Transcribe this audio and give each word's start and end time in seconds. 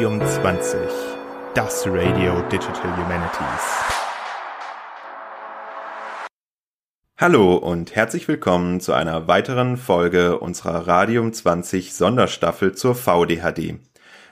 Radium 0.00 0.26
20, 0.26 0.78
das 1.52 1.86
Radio 1.86 2.40
Digital 2.48 2.96
Humanities. 2.96 3.84
Hallo 7.18 7.56
und 7.56 7.94
herzlich 7.94 8.26
willkommen 8.26 8.80
zu 8.80 8.94
einer 8.94 9.28
weiteren 9.28 9.76
Folge 9.76 10.38
unserer 10.38 10.86
Radium 10.86 11.34
20 11.34 11.92
Sonderstaffel 11.92 12.74
zur 12.74 12.94
VDHD. 12.94 13.74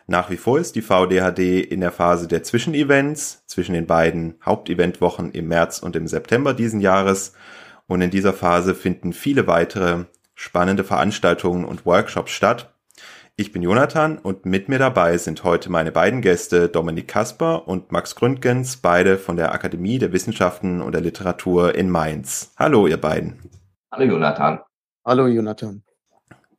Nach 0.06 0.30
wie 0.30 0.38
vor 0.38 0.58
ist 0.58 0.74
die 0.74 0.80
VDHD 0.80 1.70
in 1.70 1.82
der 1.82 1.92
Phase 1.92 2.28
der 2.28 2.42
Zwischenevents 2.42 3.44
zwischen 3.46 3.74
den 3.74 3.86
beiden 3.86 4.36
Haupteventwochen 4.42 5.32
im 5.32 5.48
März 5.48 5.80
und 5.80 5.96
im 5.96 6.06
September 6.06 6.54
diesen 6.54 6.80
Jahres 6.80 7.34
und 7.86 8.00
in 8.00 8.10
dieser 8.10 8.32
Phase 8.32 8.74
finden 8.74 9.12
viele 9.12 9.46
weitere 9.46 10.06
spannende 10.34 10.82
Veranstaltungen 10.82 11.66
und 11.66 11.84
Workshops 11.84 12.32
statt. 12.32 12.72
Ich 13.40 13.52
bin 13.52 13.62
Jonathan 13.62 14.18
und 14.18 14.46
mit 14.46 14.68
mir 14.68 14.80
dabei 14.80 15.16
sind 15.16 15.44
heute 15.44 15.70
meine 15.70 15.92
beiden 15.92 16.22
Gäste 16.22 16.68
Dominik 16.68 17.06
Kasper 17.06 17.68
und 17.68 17.92
Max 17.92 18.16
Gründgens, 18.16 18.78
beide 18.78 19.16
von 19.16 19.36
der 19.36 19.52
Akademie 19.52 20.00
der 20.00 20.12
Wissenschaften 20.12 20.82
und 20.82 20.90
der 20.90 21.02
Literatur 21.02 21.72
in 21.76 21.88
Mainz. 21.88 22.52
Hallo, 22.56 22.88
ihr 22.88 22.96
beiden. 22.96 23.38
Hallo, 23.92 24.06
Jonathan. 24.06 24.58
Hallo, 25.06 25.28
Jonathan. 25.28 25.84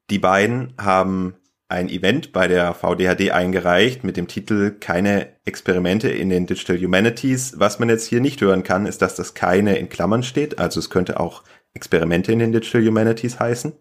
Die 0.10 0.20
beiden 0.20 0.74
haben 0.80 1.36
ein 1.68 1.90
Event 1.90 2.32
bei 2.32 2.48
der 2.48 2.74
VDHD 2.74 3.32
eingereicht 3.32 4.06
mit 4.06 4.16
dem 4.16 4.30
Titel 4.30 4.72
Keine 4.80 5.36
Experimente 5.44 6.08
in 6.08 6.30
den 6.30 6.46
Digital 6.46 6.78
Humanities. 6.78 7.60
Was 7.60 7.80
man 7.80 7.90
jetzt 7.90 8.06
hier 8.06 8.22
nicht 8.22 8.40
hören 8.40 8.64
kann, 8.64 8.86
ist, 8.86 9.02
dass 9.02 9.16
das 9.16 9.34
keine 9.34 9.78
in 9.78 9.90
Klammern 9.90 10.24
steht. 10.24 10.60
Also 10.60 10.80
es 10.80 10.90
könnte 10.90 11.20
auch 11.20 11.44
Experimente 11.74 12.32
in 12.32 12.40
den 12.40 12.54
Digital 12.54 12.88
Humanities 12.88 13.38
heißen. 13.38 13.74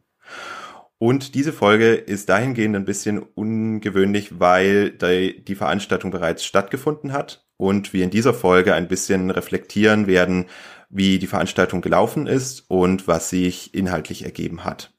Und 0.98 1.34
diese 1.36 1.52
Folge 1.52 1.94
ist 1.94 2.28
dahingehend 2.28 2.74
ein 2.74 2.84
bisschen 2.84 3.20
ungewöhnlich, 3.20 4.41
weil 4.41 4.91
die 4.91 5.54
Veranstaltung 5.54 6.10
bereits 6.10 6.44
stattgefunden 6.44 7.12
hat 7.12 7.46
und 7.56 7.92
wir 7.92 8.02
in 8.02 8.10
dieser 8.10 8.34
Folge 8.34 8.74
ein 8.74 8.88
bisschen 8.88 9.30
reflektieren 9.30 10.08
werden, 10.08 10.46
wie 10.91 11.20
die 11.20 11.28
Veranstaltung 11.28 11.82
gelaufen 11.82 12.26
ist 12.26 12.69
und 12.69 13.06
was 13.06 13.30
sich 13.30 13.74
inhaltlich 13.74 14.24
ergeben 14.24 14.64
hat. 14.64 14.92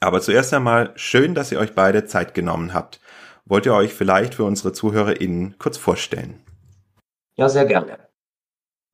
Aber 0.00 0.20
zuerst 0.20 0.52
einmal 0.52 0.92
schön, 0.96 1.34
dass 1.34 1.52
ihr 1.52 1.60
euch 1.60 1.74
beide 1.74 2.04
Zeit 2.04 2.34
genommen 2.34 2.74
habt. 2.74 3.00
Wollt 3.44 3.66
ihr 3.66 3.74
euch 3.74 3.94
vielleicht 3.94 4.34
für 4.34 4.44
unsere 4.44 4.72
ZuhörerInnen 4.72 5.56
kurz 5.58 5.78
vorstellen? 5.78 6.42
Ja, 7.36 7.48
sehr 7.48 7.66
gerne. 7.66 7.98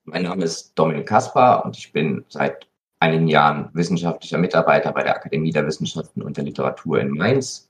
Mein 0.04 0.24
Name 0.24 0.44
ist 0.44 0.74
Dominik 0.74 1.06
Kaspar 1.06 1.64
und 1.64 1.78
ich 1.78 1.92
bin 1.92 2.24
seit 2.28 2.68
einigen 3.02 3.26
Jahren 3.26 3.68
wissenschaftlicher 3.72 4.38
Mitarbeiter 4.38 4.92
bei 4.92 5.02
der 5.02 5.16
Akademie 5.16 5.50
der 5.50 5.66
Wissenschaften 5.66 6.22
und 6.22 6.36
der 6.36 6.44
Literatur 6.44 7.00
in 7.00 7.10
Mainz, 7.10 7.68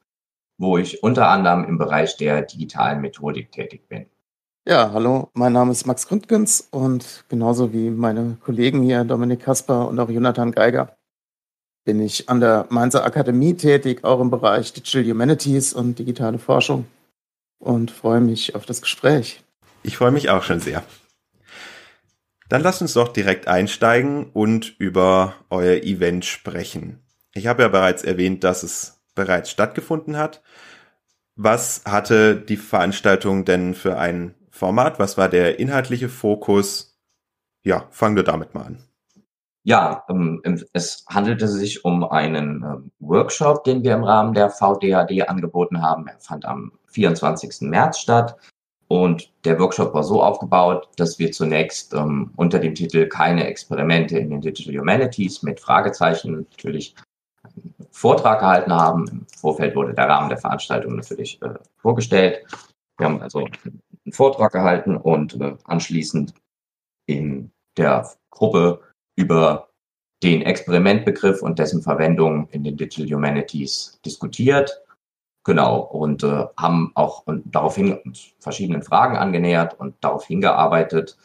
wo 0.59 0.77
ich 0.77 1.03
unter 1.03 1.29
anderem 1.29 1.65
im 1.65 1.79
Bereich 1.79 2.19
der 2.19 2.43
digitalen 2.43 3.01
Methodik 3.01 3.51
tätig 3.51 3.89
bin. 3.89 4.07
Ja, 4.69 4.93
hallo, 4.93 5.31
mein 5.33 5.55
Name 5.55 5.73
ist 5.73 5.87
Max 5.87 6.07
Grundgens 6.07 6.69
und 6.71 7.25
genauso 7.29 7.73
wie 7.73 7.91
meine 7.91 8.37
Kollegen 8.45 8.83
hier, 8.83 9.05
Dominik 9.05 9.41
Kasper 9.41 9.89
und 9.89 9.99
auch 9.99 10.11
Jonathan 10.11 10.53
Geiger, 10.53 10.97
bin 11.85 12.01
ich 12.01 12.29
an 12.29 12.41
der 12.41 12.67
Mainzer 12.69 13.05
Akademie 13.05 13.55
tätig, 13.55 14.05
auch 14.05 14.21
im 14.21 14.31
Bereich 14.31 14.73
Digital 14.73 15.11
Humanities 15.11 15.73
und 15.73 15.99
digitale 15.99 16.39
Forschung 16.39 16.85
und 17.59 17.91
freue 17.91 18.21
mich 18.21 18.55
auf 18.55 18.67
das 18.67 18.83
Gespräch. 18.83 19.43
Ich 19.83 19.97
freue 19.97 20.13
mich 20.13 20.29
auch 20.29 20.43
schon 20.43 20.61
sehr. 20.61 20.85
Dann 22.53 22.61
lasst 22.61 22.83
uns 22.83 22.93
doch 22.93 23.09
direkt 23.09 23.49
einsteigen 23.49 24.27
und 24.31 24.79
über 24.79 25.37
euer 25.49 25.85
Event 25.85 26.27
sprechen. 26.27 27.03
Ich 27.33 27.47
habe 27.47 27.63
ja 27.63 27.69
bereits 27.69 28.05
erwähnt, 28.05 28.45
dass 28.45 28.63
es 28.63 29.01
bereits 29.15 29.51
stattgefunden 29.51 30.19
hat. 30.19 30.43
Was 31.35 31.81
hatte 31.87 32.37
die 32.37 32.59
Veranstaltung 32.59 33.47
denn 33.47 33.73
für 33.73 33.97
ein 33.97 34.35
Format? 34.51 34.99
Was 34.99 35.17
war 35.17 35.31
der 35.31 35.61
inhaltliche 35.61 36.11
Fokus? 36.11 37.01
Ja, 37.63 37.87
fangen 37.89 38.17
wir 38.17 38.23
damit 38.23 38.53
mal 38.53 38.67
an. 38.67 38.85
Ja, 39.65 40.05
ähm, 40.11 40.43
es 40.75 41.07
handelte 41.09 41.49
sich 41.49 41.87
um 41.87 42.05
einen 42.05 42.65
ähm, 42.65 42.91
Workshop, 42.99 43.65
den 43.65 43.83
wir 43.83 43.95
im 43.95 44.05
Rahmen 44.05 44.35
der 44.35 44.51
VDAD 44.51 45.27
angeboten 45.27 45.81
haben. 45.81 46.07
Er 46.07 46.19
fand 46.19 46.45
am 46.45 46.73
24. 46.89 47.63
März 47.63 48.01
statt. 48.01 48.37
Und 48.93 49.33
der 49.47 49.59
Workshop 49.59 49.95
war 49.95 50.05
so 50.05 50.23
aufgebaut, 50.23 50.87
dass 50.97 51.19
wir 51.19 51.33
zunächst 51.33 51.95
ähm, 51.95 52.31
unter 52.37 52.59
dem 52.59 52.75
Titel 52.75 53.09
Keine 53.09 53.47
Experimente 53.47 54.19
in 54.19 54.29
den 54.29 54.43
Digital 54.43 54.79
Humanities 54.79 55.43
mit 55.43 55.61
Fragezeichen 55.61 56.47
natürlich 56.51 56.95
einen 57.43 57.75
Vortrag 57.91 58.41
gehalten 58.41 58.71
haben. 58.71 59.09
Im 59.09 59.27
Vorfeld 59.35 59.75
wurde 59.77 59.95
der 59.95 60.11
Rahmen 60.11 60.29
der 60.29 60.37
Veranstaltung 60.37 60.97
natürlich 60.97 61.41
äh, 61.41 61.55
vorgestellt. 61.79 62.45
Wir 62.99 63.07
haben 63.07 63.23
also 63.23 63.47
einen 63.47 64.13
Vortrag 64.13 64.53
gehalten 64.53 64.99
und 64.99 65.41
äh, 65.41 65.57
anschließend 65.65 66.35
in 67.07 67.51
der 67.79 68.11
Gruppe 68.29 68.83
über 69.17 69.71
den 70.23 70.43
Experimentbegriff 70.43 71.41
und 71.41 71.59
dessen 71.59 71.81
Verwendung 71.81 72.47
in 72.51 72.63
den 72.63 72.77
Digital 72.77 73.11
Humanities 73.11 73.99
diskutiert. 74.05 74.82
Genau, 75.45 75.81
und 75.81 76.23
äh, 76.23 76.47
haben 76.57 76.93
auch 76.95 77.27
und 77.27 77.43
daraufhin 77.53 77.99
uns 78.05 78.33
verschiedenen 78.39 78.83
Fragen 78.83 79.17
angenähert 79.17 79.79
und 79.79 79.97
darauf 80.01 80.25
hingearbeitet, 80.27 81.17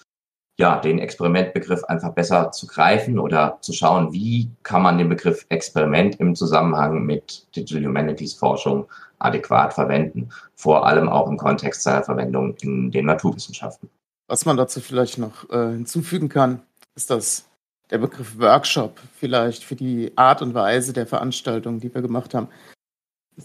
ja, 0.60 0.80
den 0.80 0.98
Experimentbegriff 0.98 1.84
einfach 1.84 2.14
besser 2.14 2.52
zu 2.52 2.66
greifen 2.66 3.20
oder 3.20 3.60
zu 3.62 3.74
schauen, 3.74 4.12
wie 4.12 4.50
kann 4.64 4.82
man 4.82 4.98
den 4.98 5.10
Begriff 5.10 5.46
Experiment 5.50 6.20
im 6.20 6.36
Zusammenhang 6.36 7.06
mit 7.06 7.48
Digital 7.56 7.86
Humanities 7.86 8.34
Forschung 8.34 8.88
adäquat 9.20 9.74
verwenden, 9.74 10.30
vor 10.56 10.88
allem 10.88 11.10
auch 11.10 11.30
im 11.30 11.38
Kontext 11.38 11.84
seiner 11.84 12.04
Verwendung 12.04 12.56
in 12.62 12.90
den 12.90 13.06
Naturwissenschaften. 13.06 13.90
Was 14.28 14.46
man 14.46 14.58
dazu 14.58 14.82
vielleicht 14.82 15.20
noch 15.20 15.48
äh, 15.52 15.74
hinzufügen 15.74 16.28
kann, 16.28 16.64
ist, 16.96 17.12
dass 17.12 17.48
der 17.92 18.00
Begriff 18.00 18.40
Workshop 18.40 19.00
vielleicht 19.14 19.64
für 19.64 19.76
die 19.76 20.12
Art 20.18 20.42
und 20.42 20.56
Weise 20.56 20.92
der 20.92 21.08
Veranstaltung, 21.08 21.80
die 21.80 21.94
wir 21.94 22.02
gemacht 22.02 22.34
haben, 22.34 22.50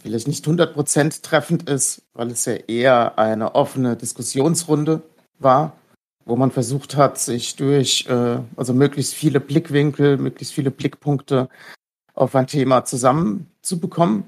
vielleicht 0.01 0.29
nicht 0.29 0.47
100% 0.47 1.23
treffend 1.23 1.69
ist, 1.69 2.03
weil 2.15 2.31
es 2.31 2.45
ja 2.45 2.55
eher 2.55 3.19
eine 3.19 3.55
offene 3.55 3.97
Diskussionsrunde 3.97 5.03
war, 5.39 5.77
wo 6.25 6.37
man 6.37 6.51
versucht 6.51 6.97
hat, 6.97 7.19
sich 7.19 7.57
durch 7.57 8.07
äh, 8.09 8.39
also 8.57 8.75
möglichst 8.75 9.15
viele 9.15 9.41
Blickwinkel, 9.41 10.17
möglichst 10.19 10.55
viele 10.55 10.71
Blickpunkte 10.71 11.49
auf 12.15 12.35
ein 12.35 12.47
Thema 12.47 12.85
zusammenzubekommen 12.85 14.25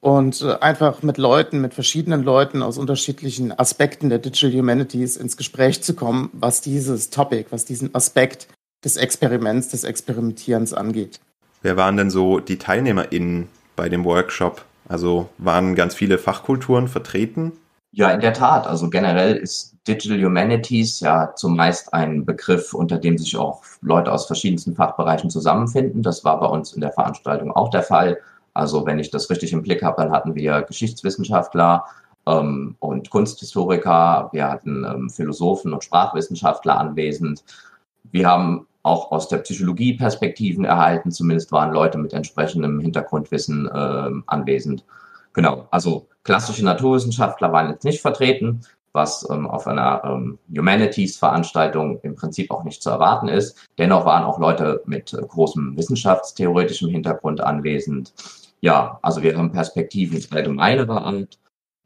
und 0.00 0.42
äh, 0.42 0.54
einfach 0.60 1.02
mit 1.02 1.18
Leuten, 1.18 1.60
mit 1.60 1.74
verschiedenen 1.74 2.22
Leuten 2.22 2.62
aus 2.62 2.78
unterschiedlichen 2.78 3.56
Aspekten 3.58 4.08
der 4.08 4.18
Digital 4.18 4.52
Humanities 4.52 5.16
ins 5.16 5.36
Gespräch 5.36 5.82
zu 5.82 5.94
kommen, 5.94 6.30
was 6.32 6.60
dieses 6.60 7.10
Topic, 7.10 7.46
was 7.50 7.64
diesen 7.64 7.94
Aspekt 7.94 8.48
des 8.84 8.96
Experiments, 8.96 9.68
des 9.68 9.84
Experimentierens 9.84 10.72
angeht. 10.72 11.20
Wer 11.62 11.76
waren 11.76 11.96
denn 11.96 12.10
so 12.10 12.38
die 12.38 12.58
TeilnehmerInnen 12.58 13.48
bei 13.74 13.88
dem 13.88 14.04
Workshop? 14.04 14.64
Also 14.88 15.28
waren 15.38 15.74
ganz 15.74 15.94
viele 15.94 16.18
Fachkulturen 16.18 16.88
vertreten? 16.88 17.52
Ja, 17.92 18.10
in 18.10 18.20
der 18.20 18.32
Tat. 18.32 18.66
Also 18.66 18.90
generell 18.90 19.36
ist 19.36 19.74
Digital 19.86 20.22
Humanities 20.22 21.00
ja 21.00 21.34
zumeist 21.34 21.92
ein 21.94 22.24
Begriff, 22.24 22.74
unter 22.74 22.98
dem 22.98 23.16
sich 23.16 23.36
auch 23.36 23.62
Leute 23.80 24.12
aus 24.12 24.26
verschiedensten 24.26 24.74
Fachbereichen 24.74 25.30
zusammenfinden. 25.30 26.02
Das 26.02 26.24
war 26.24 26.38
bei 26.40 26.46
uns 26.46 26.72
in 26.72 26.80
der 26.80 26.92
Veranstaltung 26.92 27.50
auch 27.52 27.70
der 27.70 27.82
Fall. 27.82 28.18
Also 28.54 28.84
wenn 28.86 28.98
ich 28.98 29.10
das 29.10 29.30
richtig 29.30 29.52
im 29.52 29.62
Blick 29.62 29.82
habe, 29.82 30.02
dann 30.02 30.12
hatten 30.12 30.34
wir 30.34 30.62
Geschichtswissenschaftler 30.62 31.84
ähm, 32.26 32.76
und 32.80 33.10
Kunsthistoriker, 33.10 34.28
wir 34.32 34.48
hatten 34.48 34.84
ähm, 34.84 35.10
Philosophen 35.10 35.72
und 35.72 35.84
Sprachwissenschaftler 35.84 36.78
anwesend. 36.78 37.44
Wir 38.10 38.28
haben 38.28 38.66
auch 38.88 39.12
aus 39.12 39.28
der 39.28 39.38
Psychologie 39.38 39.94
Perspektiven 39.94 40.64
erhalten. 40.64 41.12
Zumindest 41.12 41.52
waren 41.52 41.72
Leute 41.72 41.98
mit 41.98 42.12
entsprechendem 42.12 42.80
Hintergrundwissen 42.80 43.66
äh, 43.66 44.10
anwesend. 44.26 44.84
Genau, 45.34 45.68
also 45.70 46.08
klassische 46.24 46.64
Naturwissenschaftler 46.64 47.52
waren 47.52 47.70
jetzt 47.70 47.84
nicht 47.84 48.00
vertreten, 48.00 48.62
was 48.92 49.28
ähm, 49.30 49.46
auf 49.46 49.66
einer 49.66 50.02
ähm, 50.04 50.38
Humanities-Veranstaltung 50.56 52.00
im 52.02 52.16
Prinzip 52.16 52.50
auch 52.50 52.64
nicht 52.64 52.82
zu 52.82 52.90
erwarten 52.90 53.28
ist. 53.28 53.68
Dennoch 53.76 54.04
waren 54.04 54.24
auch 54.24 54.38
Leute 54.38 54.82
mit 54.86 55.12
äh, 55.12 55.18
großem 55.18 55.76
wissenschaftstheoretischem 55.76 56.88
Hintergrund 56.88 57.40
anwesend. 57.40 58.14
Ja, 58.60 58.98
also 59.02 59.22
wir 59.22 59.36
haben 59.36 59.52
Perspektiven 59.52 60.20
allgemeinerer 60.32 61.04
Art 61.04 61.38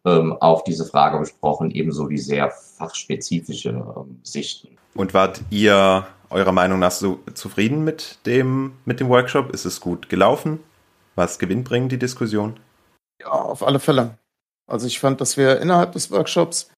ähm, 0.05 0.33
auf 0.41 0.65
diese 0.65 0.85
Frage 0.85 1.19
besprochen, 1.19 1.71
ebenso 1.71 2.09
wie 2.09 2.19
sehr 2.19 2.51
fachspezifische 2.51 3.71
ähm, 3.71 4.21
Sichten. 4.23 4.77
Und 4.95 5.15
wart 5.15 5.41
ihr 5.51 6.07
eurer 6.33 6.53
Meinung 6.53 6.79
nach 6.79 6.91
so 6.91 7.21
zufrieden 7.35 7.85
mit 7.85 8.19
dem, 8.27 8.73
mit 8.85 9.01
dem 9.01 9.09
Workshop? 9.09 9.53
Ist 9.53 9.65
es 9.65 9.81
gut 9.81 10.09
gelaufen? 10.09 10.59
War 11.15 11.27
es 11.27 11.39
gewinnbringend, 11.39 11.93
die 11.93 11.99
Diskussion? 11.99 12.59
Ja, 13.21 13.31
auf 13.31 13.63
alle 13.63 13.79
Fälle. 13.79 14.19
Also 14.67 14.87
ich 14.87 14.99
fand, 14.99 15.21
dass 15.21 15.37
wir 15.37 15.61
innerhalb 15.61 15.93
des 15.93 16.11
Workshops 16.11 16.71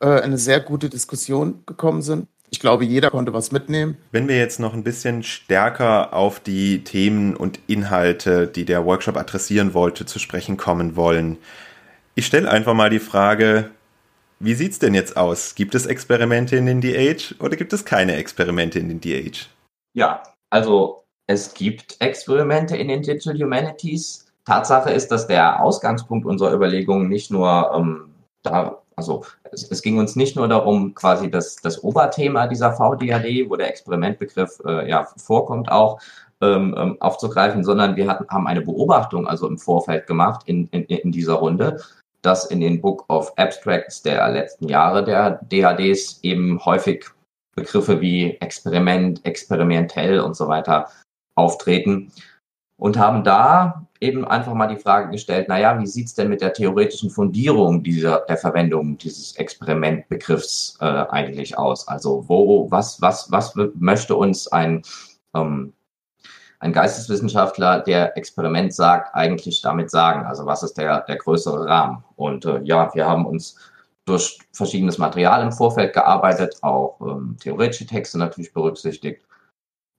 äh, 0.00 0.20
eine 0.20 0.38
sehr 0.38 0.60
gute 0.60 0.88
Diskussion 0.88 1.62
gekommen 1.66 2.02
sind. 2.02 2.28
Ich 2.50 2.60
glaube, 2.60 2.84
jeder 2.86 3.10
konnte 3.10 3.34
was 3.34 3.52
mitnehmen. 3.52 3.98
Wenn 4.10 4.26
wir 4.26 4.38
jetzt 4.38 4.58
noch 4.58 4.72
ein 4.72 4.82
bisschen 4.82 5.22
stärker 5.22 6.14
auf 6.14 6.40
die 6.40 6.82
Themen 6.82 7.36
und 7.36 7.60
Inhalte, 7.66 8.46
die 8.46 8.64
der 8.64 8.86
Workshop 8.86 9.18
adressieren 9.18 9.74
wollte, 9.74 10.06
zu 10.06 10.18
sprechen 10.18 10.56
kommen 10.56 10.96
wollen, 10.96 11.36
Ich 12.14 12.26
stelle 12.26 12.50
einfach 12.50 12.74
mal 12.74 12.90
die 12.90 12.98
Frage, 12.98 13.70
wie 14.40 14.54
sieht's 14.54 14.78
denn 14.78 14.94
jetzt 14.94 15.16
aus? 15.16 15.54
Gibt 15.54 15.74
es 15.74 15.86
Experimente 15.86 16.56
in 16.56 16.66
den 16.66 16.80
DH 16.80 17.34
oder 17.40 17.56
gibt 17.56 17.72
es 17.72 17.84
keine 17.84 18.14
Experimente 18.14 18.78
in 18.78 18.88
den 18.88 19.00
DH? 19.00 19.48
Ja, 19.94 20.22
also 20.50 21.04
es 21.26 21.54
gibt 21.54 21.96
Experimente 22.00 22.76
in 22.76 22.88
den 22.88 23.02
Digital 23.02 23.38
Humanities. 23.38 24.26
Tatsache 24.44 24.90
ist, 24.90 25.08
dass 25.08 25.26
der 25.26 25.62
Ausgangspunkt 25.62 26.24
unserer 26.24 26.54
Überlegungen 26.54 27.08
nicht 27.08 27.30
nur 27.30 27.70
ähm, 27.74 28.14
da, 28.42 28.80
also 28.96 29.24
es, 29.52 29.70
es, 29.70 29.82
ging 29.82 29.98
uns 29.98 30.16
nicht 30.16 30.36
nur 30.36 30.48
darum, 30.48 30.94
quasi 30.94 31.30
das, 31.30 31.56
das 31.56 31.82
Oberthema 31.82 32.46
dieser 32.46 32.72
VDAD, 32.72 33.50
wo 33.50 33.56
der 33.56 33.68
Experimentbegriff 33.68 34.60
äh, 34.64 34.88
ja 34.88 35.06
vorkommt, 35.16 35.70
auch 35.70 36.00
ähm, 36.40 36.74
ähm, 36.78 36.96
aufzugreifen, 37.00 37.64
sondern 37.64 37.96
wir 37.96 38.08
hatten, 38.08 38.26
haben 38.28 38.46
eine 38.46 38.62
Beobachtung 38.62 39.26
also 39.26 39.48
im 39.48 39.58
Vorfeld 39.58 40.06
gemacht 40.06 40.42
in, 40.46 40.68
in, 40.68 40.84
in 40.84 41.12
dieser 41.12 41.34
Runde, 41.34 41.80
dass 42.22 42.46
in 42.46 42.60
den 42.60 42.80
Book 42.80 43.04
of 43.08 43.32
Abstracts 43.36 44.02
der 44.02 44.28
letzten 44.30 44.68
Jahre 44.68 45.04
der 45.04 45.40
DADs 45.48 46.20
eben 46.22 46.64
häufig 46.64 47.06
Begriffe 47.54 48.00
wie 48.00 48.36
Experiment, 48.40 49.24
experimentell 49.24 50.20
und 50.20 50.36
so 50.36 50.48
weiter 50.48 50.88
auftreten 51.34 52.12
und 52.76 52.96
haben 52.96 53.24
da 53.24 53.86
eben 54.00 54.24
einfach 54.24 54.54
mal 54.54 54.68
die 54.68 54.80
Frage 54.80 55.10
gestellt, 55.10 55.48
naja, 55.48 55.78
wie 55.80 55.86
sieht's 55.86 56.14
denn 56.14 56.28
mit 56.28 56.40
der 56.40 56.52
theoretischen 56.52 57.10
Fundierung 57.10 57.82
dieser, 57.82 58.20
der 58.28 58.36
Verwendung 58.36 58.96
dieses 58.98 59.34
Experimentbegriffs 59.36 60.78
äh, 60.80 60.84
eigentlich 60.84 61.58
aus? 61.58 61.88
Also 61.88 62.24
wo, 62.28 62.70
was, 62.70 63.02
was, 63.02 63.30
was 63.32 63.54
möchte 63.74 64.14
uns 64.14 64.46
ein, 64.48 64.82
ähm, 65.34 65.72
ein 66.60 66.72
Geisteswissenschaftler, 66.72 67.80
der 67.80 68.16
Experiment 68.16 68.74
sagt, 68.74 69.14
eigentlich 69.14 69.62
damit 69.62 69.90
sagen? 69.90 70.26
Also 70.26 70.46
was 70.46 70.62
ist 70.62 70.78
der, 70.78 71.02
der 71.02 71.16
größere 71.16 71.66
Rahmen? 71.66 72.04
Und 72.16 72.44
äh, 72.44 72.60
ja, 72.62 72.92
wir 72.94 73.06
haben 73.06 73.26
uns 73.26 73.56
durch 74.06 74.38
verschiedenes 74.52 74.98
Material 74.98 75.42
im 75.42 75.52
Vorfeld 75.52 75.92
gearbeitet, 75.92 76.56
auch 76.62 76.98
ähm, 77.00 77.36
theoretische 77.40 77.86
Texte 77.86 78.18
natürlich 78.18 78.52
berücksichtigt 78.52 79.22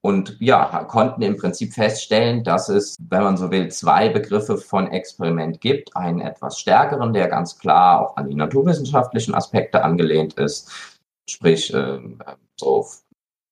und 0.02 0.38
ja, 0.40 0.86
konnten 0.86 1.22
im 1.22 1.36
Prinzip 1.36 1.74
feststellen, 1.74 2.44
dass 2.44 2.70
es, 2.70 2.96
wenn 3.10 3.24
man 3.24 3.38
so 3.38 3.52
will, 3.52 3.70
zwei 3.70 4.10
Begriffe 4.10 4.58
von 4.58 4.88
Experiment 4.92 5.60
gibt. 5.60 5.96
Einen 5.96 6.22
etwas 6.22 6.60
stärkeren, 6.60 7.14
der 7.14 7.28
ganz 7.28 7.58
klar 7.58 8.02
auch 8.02 8.18
an 8.18 8.30
die 8.30 8.36
naturwissenschaftlichen 8.36 9.36
Aspekte 9.36 9.84
angelehnt 9.84 10.36
ist, 10.36 10.72
sprich 11.30 11.74
äh, 11.74 12.00
so 12.58 12.88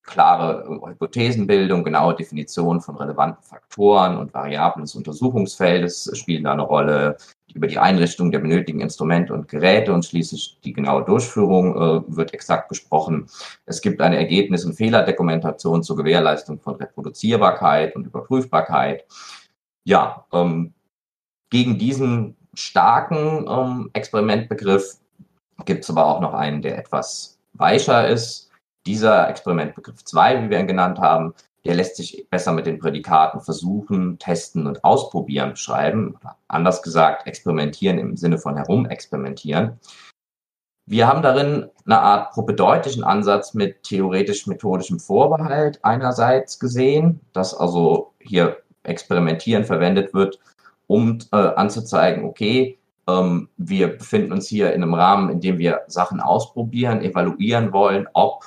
klare 0.07 0.80
Hypothesenbildung, 0.86 1.83
genaue 1.83 2.15
Definition 2.15 2.81
von 2.81 2.95
relevanten 2.95 3.44
Faktoren 3.44 4.18
und 4.18 4.33
Variablen 4.33 4.86
des 4.86 4.95
Untersuchungsfeldes 4.95 6.09
spielen 6.13 6.45
da 6.45 6.54
eine 6.54 6.63
Rolle 6.63 7.18
über 7.54 7.68
die 7.68 7.77
Einrichtung 7.77 8.31
der 8.31 8.39
benötigten 8.39 8.81
Instrumente 8.81 9.33
und 9.33 9.48
Geräte 9.48 9.94
und 9.94 10.06
schließlich 10.06 10.59
die 10.63 10.74
genaue 10.74 11.04
Durchführung 11.04 11.75
äh, 11.75 12.01
wird 12.07 12.33
exakt 12.33 12.69
besprochen. 12.69 13.27
Es 13.65 13.81
gibt 13.81 14.01
eine 14.01 14.18
Ergebnis- 14.18 14.65
und 14.65 14.74
Fehlerdokumentation 14.74 15.83
zur 15.83 15.98
Gewährleistung 15.98 16.60
von 16.60 16.75
Reproduzierbarkeit 16.75 17.95
und 17.95 18.07
Überprüfbarkeit. 18.07 19.06
Ja, 19.83 20.25
ähm, 20.31 20.74
gegen 21.50 21.77
diesen 21.77 22.36
starken 22.53 23.45
ähm, 23.48 23.89
Experimentbegriff 23.94 24.98
gibt 25.65 25.83
es 25.83 25.89
aber 25.89 26.06
auch 26.06 26.21
noch 26.21 26.33
einen, 26.33 26.62
der 26.62 26.77
etwas 26.77 27.38
weicher 27.53 28.07
ist. 28.07 28.47
Dieser 28.88 29.30
Experimentbegriff 29.30 30.04
2, 30.06 30.44
wie 30.44 30.50
wir 30.50 30.60
ihn 30.60 30.68
genannt 30.68 31.00
haben, 31.00 31.34
der 31.66 31.75
lässt 31.75 31.98
sich 31.98 32.25
besser 32.30 32.54
mit 32.54 32.66
den 32.66 32.80
Prädikaten 32.80 33.42
versuchen, 33.42 34.18
testen 34.18 34.66
und 34.66 34.84
ausprobieren 34.86 35.51
beschreiben. 35.51 36.16
Oder 36.22 36.38
anders 36.48 36.81
gesagt, 36.81 37.28
experimentieren 37.28 38.00
im 38.00 38.16
Sinne 38.16 38.38
von 38.38 38.56
herumexperimentieren. 38.56 39.78
Wir 40.86 41.06
haben 41.06 41.22
darin 41.22 41.69
eine 41.86 42.00
Art 42.00 42.31
propedeutischen 42.31 43.04
Ansatz 43.04 43.54
mit 43.54 43.84
theoretisch-methodischem 43.84 45.01
Vorbehalt 45.01 45.84
einerseits 45.84 46.57
gesehen, 46.57 47.19
dass 47.34 47.54
also 47.54 48.13
hier 48.22 48.56
experimentieren 48.84 49.66
verwendet 49.66 50.13
wird, 50.13 50.39
um 50.88 51.19
äh, 51.34 51.36
anzuzeigen, 51.36 52.24
okay, 52.24 52.80
ähm, 53.10 53.50
wir 53.57 53.98
befinden 53.98 54.31
uns 54.31 54.48
hier 54.48 54.72
in 54.72 54.81
einem 54.81 54.94
Rahmen, 54.94 55.30
in 55.30 55.42
dem 55.42 55.57
wir 55.57 55.81
Sachen 55.88 56.22
ausprobieren, 56.22 57.01
evaluieren 57.01 57.74
wollen, 57.74 58.07
ob 58.13 58.45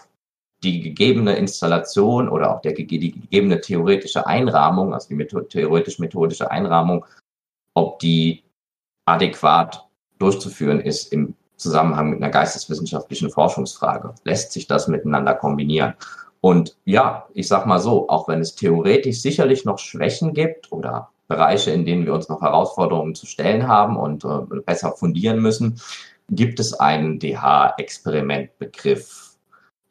die 0.63 0.81
gegebene 0.81 1.37
Installation 1.37 2.29
oder 2.29 2.55
auch 2.55 2.61
der, 2.61 2.73
die 2.73 2.87
gegebene 2.87 3.61
theoretische 3.61 4.27
Einrahmung, 4.27 4.93
also 4.93 5.09
die 5.09 5.27
theoretisch-methodische 5.27 6.51
Einrahmung, 6.51 7.07
ob 7.75 7.99
die 7.99 8.45
adäquat 9.07 9.87
durchzuführen 10.19 10.81
ist 10.81 11.13
im 11.13 11.35
Zusammenhang 11.57 12.11
mit 12.11 12.23
einer 12.23 12.31
geisteswissenschaftlichen 12.31 13.31
Forschungsfrage. 13.31 14.15
Lässt 14.25 14.53
sich 14.53 14.67
das 14.67 14.89
miteinander 14.89 15.35
kombinieren? 15.35 15.95
Und 16.41 16.77
ja, 16.85 17.27
ich 17.35 17.49
sag 17.49 17.67
mal 17.67 17.81
so, 17.81 18.09
auch 18.09 18.29
wenn 18.29 18.41
es 18.41 18.55
theoretisch 18.55 19.21
sicherlich 19.21 19.67
noch 19.67 19.79
Schwächen 19.79 20.33
gibt 20.33 20.73
oder 20.73 21.11
Bereiche, 21.29 21.71
in 21.71 21.85
denen 21.85 22.07
wir 22.07 22.15
uns 22.15 22.29
noch 22.29 22.41
Herausforderungen 22.41 23.15
zu 23.15 23.27
stellen 23.27 23.69
haben 23.69 23.97
und 23.97 24.25
äh, 24.25 24.41
besser 24.65 24.93
fundieren 24.93 25.41
müssen, 25.41 25.81
gibt 26.31 26.61
es 26.61 26.75
einen 26.75 27.19
DH-Experimentbegriff 27.19 29.30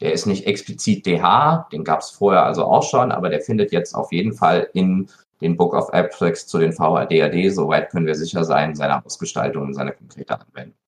der 0.00 0.12
ist 0.12 0.26
nicht 0.26 0.46
explizit 0.46 1.06
DH, 1.06 1.68
den 1.72 1.84
gab 1.84 2.00
es 2.00 2.10
vorher 2.10 2.44
also 2.44 2.64
auch 2.64 2.82
schon, 2.82 3.12
aber 3.12 3.28
der 3.28 3.40
findet 3.40 3.72
jetzt 3.72 3.94
auf 3.94 4.12
jeden 4.12 4.32
Fall 4.32 4.68
in 4.72 5.08
den 5.40 5.56
Book 5.56 5.74
of 5.74 5.92
Abstracts 5.92 6.46
zu 6.46 6.58
den 6.58 6.72
VHDAD, 6.72 7.50
soweit 7.50 7.90
können 7.90 8.06
wir 8.06 8.14
sicher 8.14 8.44
sein, 8.44 8.74
seine 8.74 9.04
Ausgestaltung 9.04 9.64
und 9.64 9.74
seine 9.74 9.92
konkrete 9.92 10.38
Anwendung. 10.38 10.79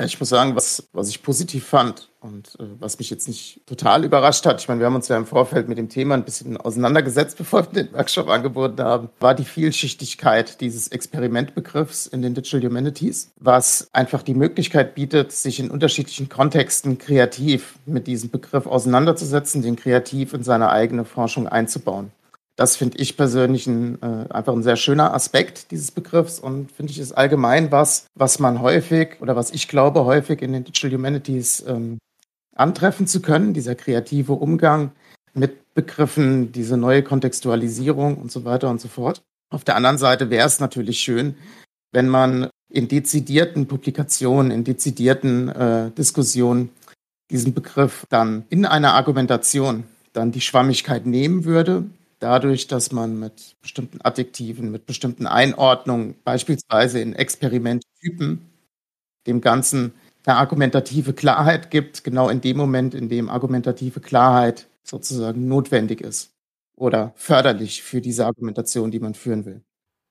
Ich 0.00 0.18
muss 0.18 0.30
sagen, 0.30 0.56
was, 0.56 0.88
was 0.94 1.10
ich 1.10 1.22
positiv 1.22 1.66
fand 1.66 2.08
und 2.20 2.56
äh, 2.58 2.64
was 2.78 2.98
mich 2.98 3.10
jetzt 3.10 3.28
nicht 3.28 3.60
total 3.66 4.04
überrascht 4.04 4.46
hat, 4.46 4.58
ich 4.58 4.68
meine, 4.68 4.80
wir 4.80 4.86
haben 4.86 4.94
uns 4.94 5.08
ja 5.08 5.18
im 5.18 5.26
Vorfeld 5.26 5.68
mit 5.68 5.76
dem 5.76 5.90
Thema 5.90 6.14
ein 6.14 6.24
bisschen 6.24 6.56
auseinandergesetzt, 6.56 7.36
bevor 7.38 7.66
wir 7.70 7.82
den 7.82 7.92
Workshop 7.92 8.28
angeboten 8.30 8.82
haben, 8.82 9.10
war 9.20 9.34
die 9.34 9.44
Vielschichtigkeit 9.44 10.62
dieses 10.62 10.88
Experimentbegriffs 10.88 12.06
in 12.06 12.22
den 12.22 12.32
Digital 12.32 12.70
Humanities, 12.70 13.32
was 13.38 13.88
einfach 13.92 14.22
die 14.22 14.34
Möglichkeit 14.34 14.94
bietet, 14.94 15.32
sich 15.32 15.60
in 15.60 15.70
unterschiedlichen 15.70 16.30
Kontexten 16.30 16.96
kreativ 16.96 17.74
mit 17.84 18.06
diesem 18.06 18.30
Begriff 18.30 18.66
auseinanderzusetzen, 18.66 19.60
den 19.60 19.76
kreativ 19.76 20.32
in 20.32 20.42
seine 20.42 20.70
eigene 20.70 21.04
Forschung 21.04 21.48
einzubauen. 21.48 22.12
Das 22.56 22.76
finde 22.76 22.98
ich 22.98 23.16
persönlich 23.16 23.66
ein, 23.66 24.00
äh, 24.02 24.30
einfach 24.30 24.52
ein 24.52 24.62
sehr 24.62 24.76
schöner 24.76 25.14
Aspekt 25.14 25.70
dieses 25.70 25.90
Begriffs 25.90 26.38
und 26.38 26.70
finde 26.70 26.92
ich 26.92 26.98
ist 26.98 27.12
allgemein 27.12 27.72
was, 27.72 28.06
was 28.14 28.38
man 28.38 28.60
häufig 28.60 29.20
oder 29.20 29.36
was 29.36 29.50
ich 29.52 29.68
glaube 29.68 30.04
häufig 30.04 30.42
in 30.42 30.52
den 30.52 30.64
Digital 30.64 30.92
Humanities 30.92 31.64
ähm, 31.66 31.98
antreffen 32.54 33.06
zu 33.06 33.22
können, 33.22 33.54
dieser 33.54 33.74
kreative 33.74 34.34
Umgang 34.34 34.92
mit 35.32 35.74
Begriffen, 35.74 36.52
diese 36.52 36.76
neue 36.76 37.02
Kontextualisierung 37.02 38.18
und 38.18 38.30
so 38.30 38.44
weiter 38.44 38.68
und 38.68 38.80
so 38.80 38.88
fort. 38.88 39.22
Auf 39.50 39.64
der 39.64 39.76
anderen 39.76 39.96
Seite 39.98 40.28
wäre 40.28 40.46
es 40.46 40.60
natürlich 40.60 40.98
schön, 41.00 41.34
wenn 41.92 42.08
man 42.08 42.50
in 42.70 42.88
dezidierten 42.88 43.66
Publikationen, 43.66 44.50
in 44.50 44.64
dezidierten 44.64 45.48
äh, 45.48 45.90
Diskussionen 45.92 46.70
diesen 47.30 47.54
Begriff 47.54 48.04
dann 48.10 48.44
in 48.50 48.66
einer 48.66 48.94
Argumentation 48.94 49.84
dann 50.12 50.32
die 50.32 50.40
Schwammigkeit 50.42 51.06
nehmen 51.06 51.44
würde, 51.44 51.84
dadurch, 52.22 52.68
dass 52.68 52.92
man 52.92 53.18
mit 53.18 53.56
bestimmten 53.60 54.00
Adjektiven, 54.02 54.70
mit 54.70 54.86
bestimmten 54.86 55.26
Einordnungen, 55.26 56.14
beispielsweise 56.24 57.00
in 57.00 57.14
Experimenttypen, 57.14 58.40
dem 59.26 59.40
Ganzen 59.40 59.92
eine 60.24 60.36
argumentative 60.36 61.12
Klarheit 61.12 61.70
gibt, 61.70 62.04
genau 62.04 62.28
in 62.28 62.40
dem 62.40 62.56
Moment, 62.56 62.94
in 62.94 63.08
dem 63.08 63.28
argumentative 63.28 64.00
Klarheit 64.00 64.68
sozusagen 64.84 65.48
notwendig 65.48 66.00
ist 66.00 66.32
oder 66.76 67.12
förderlich 67.16 67.82
für 67.82 68.00
diese 68.00 68.26
Argumentation, 68.26 68.90
die 68.90 69.00
man 69.00 69.14
führen 69.14 69.44
will. 69.44 69.62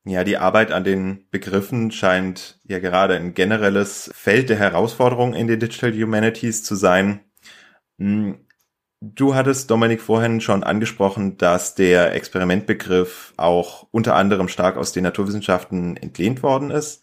Ja, 0.04 0.24
die 0.24 0.38
Arbeit 0.38 0.72
an 0.72 0.84
den 0.84 1.26
Begriffen 1.30 1.92
scheint 1.92 2.60
ja 2.64 2.80
gerade 2.80 3.16
ein 3.16 3.34
generelles 3.36 4.10
Feld 4.14 4.50
der 4.50 4.58
Herausforderung 4.58 5.34
in 5.36 5.48
den 5.48 5.60
Digital 5.60 5.94
Humanities 5.94 6.64
zu 6.64 6.76
sein. 6.76 7.20
Du 9.04 9.34
hattest, 9.34 9.72
Dominik, 9.72 10.00
vorhin 10.00 10.42
schon 10.42 10.64
angesprochen, 10.64 11.36
dass 11.36 11.74
der 11.74 12.14
Experimentbegriff 12.14 13.34
auch 13.36 13.88
unter 13.90 14.14
anderem 14.14 14.48
stark 14.48 14.78
aus 14.78 14.92
den 14.92 15.04
Naturwissenschaften 15.04 15.98
entlehnt 15.98 16.44
worden 16.44 16.70
ist. 16.70 17.02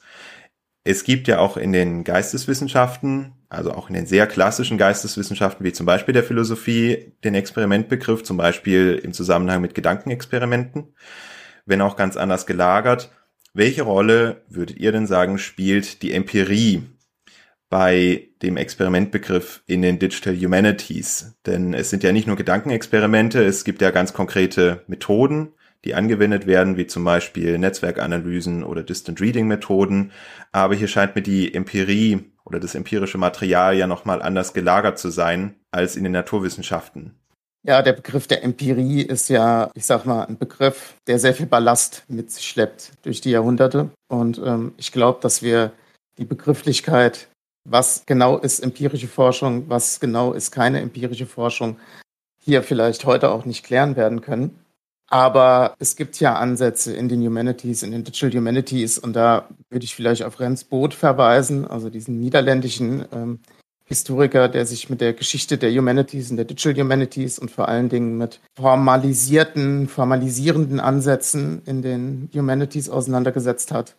Es 0.85 1.02
gibt 1.02 1.26
ja 1.26 1.40
auch 1.40 1.57
in 1.57 1.73
den 1.73 2.05
Geisteswissenschaften, 2.05 3.33
also 3.49 3.73
auch 3.73 3.88
in 3.88 3.95
den 3.95 4.07
sehr 4.07 4.28
klassischen 4.28 4.78
Geisteswissenschaften, 4.78 5.67
wie 5.67 5.73
zum 5.73 5.87
Beispiel 5.87 6.14
der 6.14 6.23
Philosophie, 6.23 7.14
den 7.25 7.35
Experimentbegriff, 7.35 8.23
zum 8.23 8.37
Beispiel 8.37 9.00
im 9.02 9.12
Zusammenhang 9.12 9.61
mit 9.61 9.75
Gedankenexperimenten, 9.75 10.95
wenn 11.67 11.81
auch 11.81 11.97
ganz 11.97 12.17
anders 12.17 12.47
gelagert. 12.47 13.11
Welche 13.55 13.83
Rolle, 13.83 14.45
würdet 14.49 14.78
ihr 14.78 14.93
denn 14.93 15.09
sagen, 15.09 15.37
spielt 15.37 16.02
die 16.02 16.12
Empirie 16.12 16.87
bei 17.68 18.28
dem 18.42 18.56
Experimentbegriff 18.56 19.62
in 19.66 19.82
den 19.82 19.98
Digital 19.98 20.37
Humanities. 20.37 21.34
Denn 21.46 21.75
es 21.75 21.90
sind 21.90 22.02
ja 22.02 22.12
nicht 22.12 22.26
nur 22.26 22.37
Gedankenexperimente, 22.37 23.44
es 23.44 23.64
gibt 23.64 23.82
ja 23.82 23.90
ganz 23.90 24.12
konkrete 24.12 24.84
Methoden, 24.87 25.52
die 25.84 25.94
angewendet 25.94 26.46
werden, 26.46 26.76
wie 26.76 26.87
zum 26.87 27.04
Beispiel 27.04 27.58
Netzwerkanalysen 27.58 28.64
oder 28.64 28.82
Distant 28.82 29.20
Reading 29.20 29.46
Methoden. 29.46 30.12
Aber 30.50 30.75
hier 30.75 30.88
scheint 30.88 31.14
mir 31.14 31.22
die 31.22 31.54
Empirie 31.54 32.32
oder 32.44 32.58
das 32.58 32.75
empirische 32.75 33.18
Material 33.18 33.76
ja 33.76 33.87
nochmal 33.87 34.22
anders 34.22 34.54
gelagert 34.54 34.98
zu 34.98 35.10
sein 35.10 35.56
als 35.70 35.96
in 35.96 36.04
den 36.04 36.12
Naturwissenschaften. 36.12 37.14
Ja, 37.66 37.82
der 37.82 37.92
Begriff 37.92 38.26
der 38.26 38.44
Empirie 38.44 39.02
ist 39.02 39.28
ja, 39.28 39.70
ich 39.75 39.84
sag 39.84 40.06
mal, 40.06 40.25
ein 40.25 40.38
Begriff, 40.38 40.94
der 41.06 41.18
sehr 41.18 41.34
viel 41.34 41.46
Ballast 41.46 42.04
mit 42.08 42.30
sich 42.30 42.46
schleppt 42.48 42.92
durch 43.02 43.20
die 43.20 43.30
Jahrhunderte. 43.30 43.90
Und 44.08 44.38
ähm, 44.38 44.72
ich 44.78 44.92
glaube, 44.92 45.18
dass 45.20 45.42
wir 45.42 45.72
die 46.18 46.25
Begrifflichkeit, 46.25 47.28
was 47.70 48.04
genau 48.06 48.38
ist 48.38 48.60
empirische 48.60 49.08
Forschung, 49.08 49.68
was 49.68 50.00
genau 50.00 50.32
ist 50.32 50.50
keine 50.50 50.80
empirische 50.80 51.26
Forschung, 51.26 51.76
hier 52.38 52.62
vielleicht 52.62 53.04
heute 53.04 53.30
auch 53.30 53.44
nicht 53.44 53.64
klären 53.64 53.96
werden 53.96 54.20
können. 54.20 54.58
Aber 55.10 55.75
es 55.78 55.96
gibt 55.96 56.20
ja 56.20 56.34
Ansätze 56.37 56.94
in 56.94 57.08
den 57.08 57.25
Humanities, 57.25 57.82
in 57.82 57.92
den 57.92 58.04
Digital 58.04 58.38
Humanities, 58.38 58.98
und 58.98 59.14
da 59.14 59.48
würde 59.70 59.84
ich 59.84 59.94
vielleicht 59.94 60.22
auf 60.22 60.38
Rens 60.38 60.64
Boot 60.64 60.92
verweisen, 60.92 61.66
also 61.66 61.88
diesen 61.88 62.20
niederländischen 62.20 63.06
ähm, 63.12 63.40
Historiker, 63.87 64.48
der 64.48 64.66
sich 64.66 64.90
mit 64.90 65.00
der 65.00 65.14
Geschichte 65.14 65.56
der 65.56 65.72
Humanities 65.72 66.30
und 66.30 66.37
der 66.37 66.44
Digital 66.44 66.82
Humanities 66.82 67.38
und 67.38 67.50
vor 67.50 67.68
allen 67.68 67.88
Dingen 67.88 68.18
mit 68.18 68.38
formalisierten, 68.54 69.88
formalisierenden 69.88 70.78
Ansätzen 70.78 71.62
in 71.64 71.80
den 71.80 72.28
Humanities 72.34 72.90
auseinandergesetzt 72.90 73.72
hat. 73.72 73.96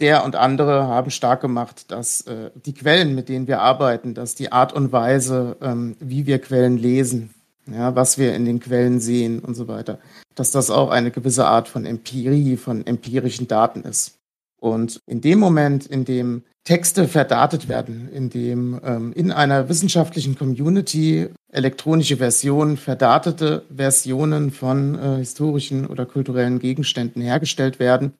Der 0.00 0.24
und 0.24 0.36
andere 0.36 0.86
haben 0.86 1.10
stark 1.10 1.40
gemacht, 1.40 1.90
dass 1.90 2.20
äh, 2.22 2.50
die 2.54 2.72
Quellen, 2.72 3.14
mit 3.14 3.28
denen 3.28 3.48
wir 3.48 3.60
arbeiten, 3.60 4.14
dass 4.14 4.36
die 4.36 4.52
Art 4.52 4.72
und 4.72 4.92
Weise, 4.92 5.56
ähm, 5.60 5.96
wie 5.98 6.26
wir 6.26 6.38
Quellen 6.38 6.78
lesen, 6.78 7.34
ja, 7.66 7.94
was 7.96 8.16
wir 8.16 8.34
in 8.34 8.44
den 8.44 8.60
Quellen 8.60 9.00
sehen 9.00 9.40
und 9.40 9.54
so 9.54 9.66
weiter, 9.66 9.98
dass 10.36 10.52
das 10.52 10.70
auch 10.70 10.90
eine 10.90 11.10
gewisse 11.10 11.46
Art 11.46 11.68
von 11.68 11.84
Empirie, 11.84 12.56
von 12.56 12.86
empirischen 12.86 13.48
Daten 13.48 13.82
ist. 13.82 14.18
Und 14.60 15.00
in 15.06 15.20
dem 15.20 15.38
Moment, 15.38 15.86
in 15.86 16.04
dem 16.04 16.42
Texte 16.64 17.08
verdatet 17.08 17.68
werden, 17.68 18.08
in 18.12 18.30
dem 18.30 18.80
ähm, 18.84 19.12
in 19.14 19.32
einer 19.32 19.68
wissenschaftlichen 19.68 20.36
Community 20.36 21.28
elektronische 21.50 22.18
Versionen, 22.18 22.76
verdatete 22.76 23.64
Versionen 23.74 24.50
von 24.50 24.98
äh, 24.98 25.16
historischen 25.18 25.86
oder 25.86 26.06
kulturellen 26.06 26.58
Gegenständen 26.58 27.22
hergestellt 27.22 27.78
werden, 27.78 28.14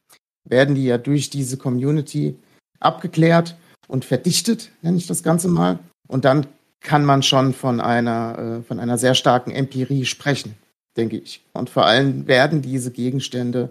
werden 0.48 0.74
die 0.74 0.84
ja 0.84 0.98
durch 0.98 1.30
diese 1.30 1.56
Community 1.56 2.36
abgeklärt 2.80 3.56
und 3.86 4.04
verdichtet, 4.04 4.70
nenne 4.82 4.96
ich 4.96 5.06
das 5.06 5.22
Ganze 5.22 5.48
mal. 5.48 5.78
Und 6.08 6.24
dann 6.24 6.46
kann 6.80 7.04
man 7.04 7.22
schon 7.22 7.52
von 7.52 7.80
einer, 7.80 8.38
äh, 8.38 8.62
von 8.62 8.78
einer 8.78 8.98
sehr 8.98 9.14
starken 9.14 9.50
Empirie 9.50 10.04
sprechen, 10.04 10.54
denke 10.96 11.16
ich. 11.16 11.44
Und 11.52 11.70
vor 11.70 11.86
allem 11.86 12.26
werden 12.26 12.62
diese 12.62 12.90
Gegenstände 12.90 13.70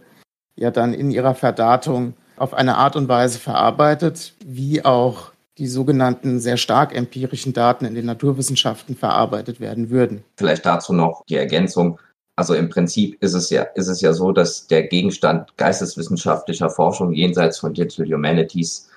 ja 0.55 0.72
dann 0.72 0.93
in 0.93 1.12
ihrer 1.12 1.36
Verdatung 1.36 2.13
auf 2.36 2.53
eine 2.53 2.77
Art 2.77 2.96
und 2.96 3.07
Weise 3.07 3.39
verarbeitet, 3.39 4.34
wie 4.46 4.84
auch 4.84 5.31
die 5.57 5.67
sogenannten 5.67 6.39
sehr 6.39 6.57
stark 6.57 6.96
empirischen 6.96 7.53
Daten 7.53 7.86
in 7.86 7.96
den 7.96 8.05
Naturwissenschaften 8.05 8.96
verarbeitet 8.96 9.60
werden 9.60 9.89
würden. 9.89 10.24
Vielleicht 10.38 10.65
dazu 10.65 10.93
noch 10.93 11.24
die 11.27 11.36
Ergänzung. 11.36 12.00
Also 12.38 12.53
im 12.53 12.70
Prinzip 12.70 13.22
ist 13.22 13.34
es 13.34 13.50
ja, 13.50 13.63
ist 13.63 13.88
es 13.88 14.00
ja 14.01 14.13
so, 14.13 14.32
dass 14.32 14.67
der 14.67 14.84
Gegenstand 14.84 15.58
geisteswissenschaftlicher 15.58 16.70
Forschung 16.70 17.12
jenseits 17.12 17.60
von 17.60 17.74
Digital 17.74 18.08
Humanities 18.08 18.89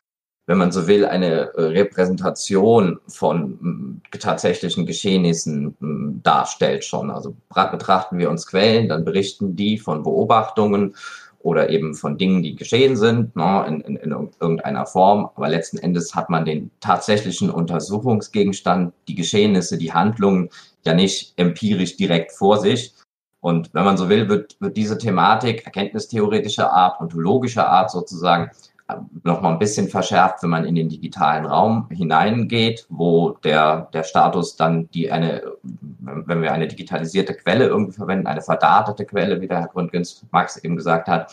wenn 0.51 0.59
man 0.59 0.73
so 0.73 0.89
will, 0.89 1.07
eine 1.07 1.55
äh, 1.55 1.63
Repräsentation 1.63 2.99
von 3.07 3.51
mm, 3.61 4.03
tatsächlichen 4.19 4.85
Geschehnissen 4.85 5.77
mm, 5.79 6.23
darstellt 6.25 6.85
schon. 6.85 7.09
Also 7.09 7.37
betrachten 7.49 8.19
wir 8.19 8.29
uns 8.29 8.49
Quellen, 8.49 8.89
dann 8.89 9.05
berichten 9.05 9.55
die 9.55 9.79
von 9.79 10.03
Beobachtungen 10.03 10.97
oder 11.39 11.71
eben 11.71 11.95
von 11.95 12.19
Dingen, 12.19 12.43
die 12.43 12.57
geschehen 12.57 12.97
sind, 12.97 13.37
ne, 13.37 13.65
in, 13.69 13.81
in, 13.83 13.95
in 13.95 14.11
irgendeiner 14.41 14.87
Form. 14.87 15.31
Aber 15.37 15.49
letzten 15.49 15.79
Endes 15.79 16.17
hat 16.17 16.31
man 16.31 16.45
den 16.45 16.73
tatsächlichen 16.81 17.49
Untersuchungsgegenstand, 17.49 18.93
die 19.07 19.15
Geschehnisse, 19.15 19.79
die 19.79 19.93
Handlungen 19.93 20.51
ja 20.85 20.95
nicht 20.95 21.33
empirisch 21.37 21.97
direkt 21.97 22.33
vor 22.33 22.59
sich. 22.59 22.93
Und 23.41 23.73
wenn 23.73 23.85
man 23.85 23.97
so 23.97 24.09
will, 24.09 24.29
wird, 24.29 24.57
wird 24.61 24.77
diese 24.77 24.99
Thematik 24.99 25.65
erkenntnistheoretischer 25.65 26.73
Art, 26.73 27.01
ontologischer 27.01 27.69
Art 27.69 27.91
sozusagen 27.91 28.51
noch 29.23 29.41
mal 29.41 29.53
ein 29.53 29.59
bisschen 29.59 29.89
verschärft, 29.89 30.43
wenn 30.43 30.51
man 30.51 30.65
in 30.65 30.75
den 30.75 30.89
digitalen 30.89 31.47
Raum 31.47 31.89
hineingeht, 31.91 32.87
wo 32.89 33.31
der, 33.45 33.89
der 33.93 34.03
Status 34.03 34.57
dann 34.57 34.91
die 34.91 35.11
eine, 35.11 35.43
wenn 35.63 36.43
wir 36.43 36.53
eine 36.53 36.69
digitalisierte 36.69 37.35
Quelle 37.35 37.67
irgendwie 37.67 37.93
verwenden, 37.93 38.27
eine 38.27 38.43
verdatete 38.43 39.05
Quelle, 39.05 39.41
wie 39.41 39.49
der 39.49 39.61
Herr 39.61 39.69
Grundgens 39.69 40.27
Max 40.31 40.57
eben 40.57 40.77
gesagt 40.77 41.09
hat, 41.09 41.33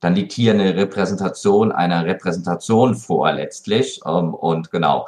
dann 0.00 0.14
liegt 0.14 0.32
hier 0.32 0.52
eine 0.52 0.76
Repräsentation 0.76 1.72
einer 1.72 2.04
Repräsentation 2.04 2.94
vor 2.94 3.32
letztlich. 3.32 4.00
Ähm, 4.06 4.34
und 4.34 4.70
genau. 4.70 5.06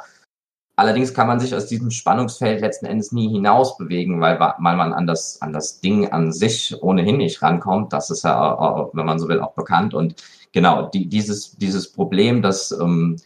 Allerdings 0.79 1.13
kann 1.13 1.27
man 1.27 1.41
sich 1.41 1.53
aus 1.53 1.65
diesem 1.65 1.91
Spannungsfeld 1.91 2.61
letzten 2.61 2.85
Endes 2.85 3.11
nie 3.11 3.27
hinaus 3.27 3.77
bewegen, 3.77 4.21
weil, 4.21 4.39
weil 4.39 4.77
man 4.77 4.93
an 4.93 5.07
das, 5.07 5.41
an 5.41 5.51
das 5.51 5.81
Ding 5.81 6.07
an 6.07 6.31
sich 6.31 6.73
ohnehin 6.81 7.17
nicht 7.17 7.41
rankommt. 7.41 7.91
Das 7.91 8.09
ist 8.09 8.23
ja, 8.23 8.89
wenn 8.93 9.05
man 9.05 9.19
so 9.19 9.27
will, 9.27 9.41
auch 9.41 9.51
bekannt. 9.55 9.93
Und 9.93 10.15
genau, 10.53 10.87
die, 10.87 11.09
dieses, 11.09 11.57
dieses 11.57 11.91
Problem, 11.91 12.41
dass, 12.41 12.71
ähm, 12.71 13.17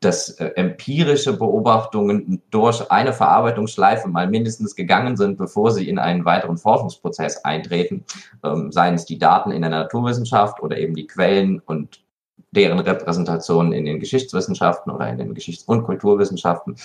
dass 0.00 0.28
äh, 0.32 0.48
empirische 0.56 1.32
Beobachtungen 1.32 2.42
durch 2.50 2.90
eine 2.90 3.14
Verarbeitungsschleife 3.14 4.08
mal 4.08 4.28
mindestens 4.28 4.76
gegangen 4.76 5.16
sind, 5.16 5.38
bevor 5.38 5.70
sie 5.70 5.88
in 5.88 5.98
einen 5.98 6.26
weiteren 6.26 6.58
Forschungsprozess 6.58 7.38
eintreten, 7.38 8.04
ähm, 8.44 8.70
seien 8.70 8.96
es 8.96 9.06
die 9.06 9.18
Daten 9.18 9.50
in 9.50 9.62
der 9.62 9.70
Naturwissenschaft 9.70 10.62
oder 10.62 10.76
eben 10.76 10.94
die 10.94 11.06
Quellen 11.06 11.58
und 11.60 12.05
deren 12.56 12.80
Repräsentation 12.80 13.72
in 13.72 13.84
den 13.84 14.00
Geschichtswissenschaften 14.00 14.90
oder 14.90 15.08
in 15.08 15.18
den 15.18 15.34
Geschichts- 15.34 15.64
und 15.64 15.84
Kulturwissenschaften. 15.84 16.76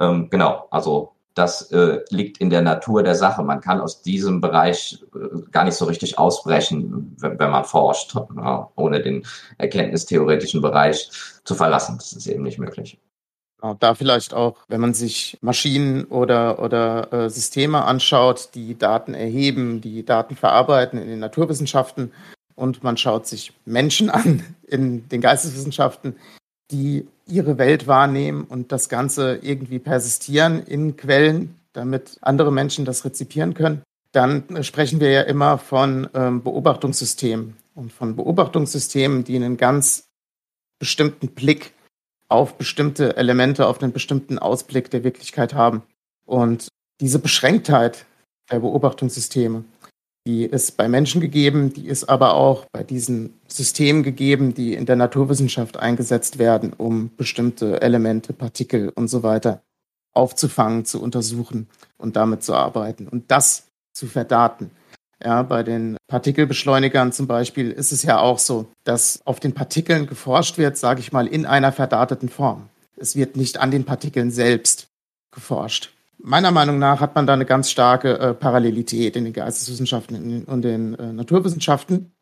Ähm, 0.00 0.28
genau, 0.30 0.66
also 0.70 1.12
das 1.34 1.70
äh, 1.70 2.00
liegt 2.10 2.38
in 2.38 2.50
der 2.50 2.62
Natur 2.62 3.02
der 3.02 3.14
Sache. 3.14 3.42
Man 3.44 3.60
kann 3.60 3.80
aus 3.80 4.02
diesem 4.02 4.40
Bereich 4.40 5.04
äh, 5.14 5.40
gar 5.52 5.64
nicht 5.64 5.76
so 5.76 5.84
richtig 5.84 6.18
ausbrechen, 6.18 7.16
wenn, 7.20 7.38
wenn 7.38 7.50
man 7.50 7.64
forscht, 7.64 8.14
ja, 8.36 8.68
ohne 8.74 9.00
den 9.00 9.24
erkenntnistheoretischen 9.58 10.60
Bereich 10.60 11.10
zu 11.44 11.54
verlassen. 11.54 11.96
Das 11.98 12.12
ist 12.12 12.26
eben 12.26 12.42
nicht 12.42 12.58
möglich. 12.58 12.98
Genau, 13.60 13.74
da 13.74 13.94
vielleicht 13.94 14.34
auch, 14.34 14.56
wenn 14.68 14.80
man 14.80 14.94
sich 14.94 15.38
Maschinen 15.40 16.04
oder, 16.06 16.60
oder 16.60 17.12
äh, 17.12 17.30
Systeme 17.30 17.84
anschaut, 17.84 18.50
die 18.54 18.76
Daten 18.76 19.14
erheben, 19.14 19.80
die 19.80 20.04
Daten 20.04 20.34
verarbeiten 20.34 21.00
in 21.00 21.08
den 21.08 21.18
Naturwissenschaften 21.18 22.12
und 22.58 22.82
man 22.82 22.96
schaut 22.96 23.26
sich 23.26 23.52
Menschen 23.64 24.10
an 24.10 24.42
in 24.66 25.08
den 25.08 25.20
Geisteswissenschaften, 25.20 26.16
die 26.70 27.06
ihre 27.26 27.56
Welt 27.56 27.86
wahrnehmen 27.86 28.44
und 28.44 28.72
das 28.72 28.88
Ganze 28.88 29.38
irgendwie 29.42 29.78
persistieren 29.78 30.62
in 30.64 30.96
Quellen, 30.96 31.54
damit 31.72 32.18
andere 32.20 32.52
Menschen 32.52 32.84
das 32.84 33.04
rezipieren 33.04 33.54
können, 33.54 33.82
dann 34.12 34.62
sprechen 34.64 35.00
wir 35.00 35.10
ja 35.10 35.22
immer 35.22 35.58
von 35.58 36.08
ähm, 36.14 36.42
Beobachtungssystemen 36.42 37.56
und 37.74 37.92
von 37.92 38.16
Beobachtungssystemen, 38.16 39.24
die 39.24 39.36
einen 39.36 39.56
ganz 39.56 40.08
bestimmten 40.78 41.28
Blick 41.28 41.74
auf 42.28 42.56
bestimmte 42.56 43.16
Elemente, 43.16 43.66
auf 43.66 43.82
einen 43.82 43.92
bestimmten 43.92 44.38
Ausblick 44.38 44.90
der 44.90 45.04
Wirklichkeit 45.04 45.54
haben. 45.54 45.82
Und 46.26 46.68
diese 47.00 47.18
Beschränktheit 47.18 48.04
der 48.50 48.60
Beobachtungssysteme, 48.60 49.64
die 50.28 50.44
ist 50.44 50.76
bei 50.76 50.90
Menschen 50.90 51.22
gegeben, 51.22 51.72
die 51.72 51.88
ist 51.88 52.04
aber 52.04 52.34
auch 52.34 52.66
bei 52.70 52.84
diesen 52.84 53.32
Systemen 53.48 54.02
gegeben, 54.02 54.52
die 54.52 54.74
in 54.74 54.84
der 54.84 54.94
Naturwissenschaft 54.94 55.78
eingesetzt 55.78 56.38
werden, 56.38 56.74
um 56.74 57.10
bestimmte 57.16 57.80
Elemente, 57.80 58.34
Partikel 58.34 58.90
und 58.90 59.08
so 59.08 59.22
weiter 59.22 59.62
aufzufangen, 60.12 60.84
zu 60.84 61.00
untersuchen 61.00 61.66
und 61.96 62.16
damit 62.16 62.42
zu 62.42 62.52
arbeiten 62.52 63.08
und 63.08 63.30
das 63.30 63.68
zu 63.94 64.06
verdaten. 64.06 64.70
Ja, 65.24 65.42
bei 65.42 65.62
den 65.62 65.96
Partikelbeschleunigern 66.08 67.10
zum 67.12 67.26
Beispiel 67.26 67.70
ist 67.70 67.90
es 67.90 68.02
ja 68.02 68.20
auch 68.20 68.38
so, 68.38 68.66
dass 68.84 69.22
auf 69.24 69.40
den 69.40 69.54
Partikeln 69.54 70.06
geforscht 70.06 70.58
wird, 70.58 70.76
sage 70.76 71.00
ich 71.00 71.10
mal, 71.10 71.26
in 71.26 71.46
einer 71.46 71.72
verdateten 71.72 72.28
Form. 72.28 72.68
Es 72.96 73.16
wird 73.16 73.36
nicht 73.36 73.56
an 73.60 73.70
den 73.70 73.84
Partikeln 73.84 74.30
selbst 74.30 74.88
geforscht 75.34 75.90
meiner 76.18 76.50
Meinung 76.50 76.78
nach 76.78 77.00
hat 77.00 77.14
man 77.14 77.26
da 77.26 77.32
eine 77.32 77.46
ganz 77.46 77.70
starke 77.70 78.18
äh, 78.18 78.34
Parallelität 78.34 79.16
in 79.16 79.24
den 79.24 79.32
Geisteswissenschaften 79.32 80.44
und 80.44 80.62
den 80.62 80.94
äh, 80.94 81.12
Naturwissenschaften. 81.12 82.12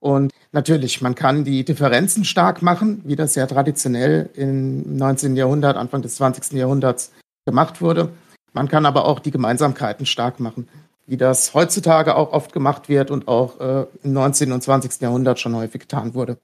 Und 0.00 0.32
natürlich, 0.52 1.00
man 1.00 1.14
kann 1.14 1.44
die 1.44 1.64
Differenzen 1.64 2.24
stark 2.24 2.62
machen, 2.62 3.02
wie 3.04 3.16
das 3.16 3.34
ja 3.34 3.46
traditionell 3.46 4.30
im 4.34 4.96
19. 4.96 5.34
Jahrhundert, 5.36 5.76
Anfang 5.76 6.02
des 6.02 6.16
20. 6.16 6.52
Jahrhunderts 6.52 7.12
gemacht 7.46 7.80
wurde. 7.80 8.10
Man 8.52 8.68
kann 8.68 8.86
aber 8.86 9.06
auch 9.06 9.18
die 9.18 9.30
Gemeinsamkeiten 9.30 10.06
stark 10.06 10.40
machen, 10.40 10.68
wie 11.06 11.16
das 11.16 11.54
heutzutage 11.54 12.14
auch 12.14 12.32
oft 12.32 12.52
gemacht 12.52 12.88
wird 12.88 13.10
und 13.10 13.26
auch 13.26 13.60
äh, 13.60 13.86
im 14.04 14.12
19. 14.12 14.52
und 14.52 14.62
20. 14.62 15.00
Jahrhundert 15.00 15.40
schon 15.40 15.56
häufig 15.56 15.82
getan 15.82 16.14
wurde. 16.14 16.38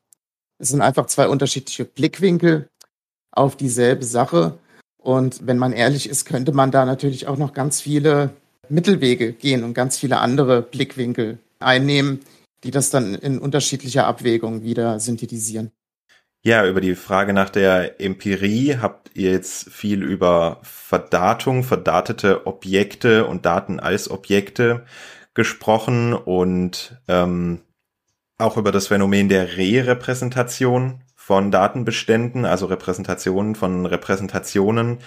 Es 0.58 0.68
sind 0.68 0.80
einfach 0.80 1.06
zwei 1.06 1.28
unterschiedliche 1.28 1.84
Blickwinkel 1.84 2.68
auf 3.30 3.56
dieselbe 3.56 4.04
Sache 4.04 4.58
und 5.04 5.46
wenn 5.46 5.58
man 5.58 5.74
ehrlich 5.74 6.08
ist, 6.08 6.24
könnte 6.24 6.52
man 6.52 6.70
da 6.70 6.86
natürlich 6.86 7.26
auch 7.26 7.36
noch 7.36 7.52
ganz 7.52 7.82
viele 7.82 8.30
Mittelwege 8.70 9.34
gehen 9.34 9.62
und 9.62 9.74
ganz 9.74 9.98
viele 9.98 10.18
andere 10.18 10.62
Blickwinkel 10.62 11.38
einnehmen, 11.60 12.20
die 12.64 12.70
das 12.70 12.88
dann 12.88 13.14
in 13.14 13.38
unterschiedlicher 13.38 14.06
Abwägung 14.06 14.62
wieder 14.62 14.98
synthetisieren. 14.98 15.72
Ja, 16.42 16.66
über 16.66 16.80
die 16.80 16.94
Frage 16.94 17.34
nach 17.34 17.50
der 17.50 18.00
Empirie 18.00 18.78
habt 18.80 19.10
ihr 19.14 19.32
jetzt 19.32 19.70
viel 19.70 20.02
über 20.02 20.60
Verdatung, 20.62 21.64
verdatete 21.64 22.46
Objekte 22.46 23.26
und 23.26 23.44
Daten 23.44 23.80
als 23.80 24.10
Objekte 24.10 24.86
gesprochen 25.34 26.14
und 26.14 26.96
ähm, 27.08 27.60
auch 28.38 28.56
über 28.56 28.72
das 28.72 28.86
Phänomen 28.86 29.28
der 29.28 29.58
Re-Repräsentation 29.58 31.03
von 31.26 31.50
Datenbeständen, 31.50 32.44
also 32.44 32.66
Repräsentationen 32.66 33.54
von 33.54 33.86
Repräsentationen. 33.86 34.98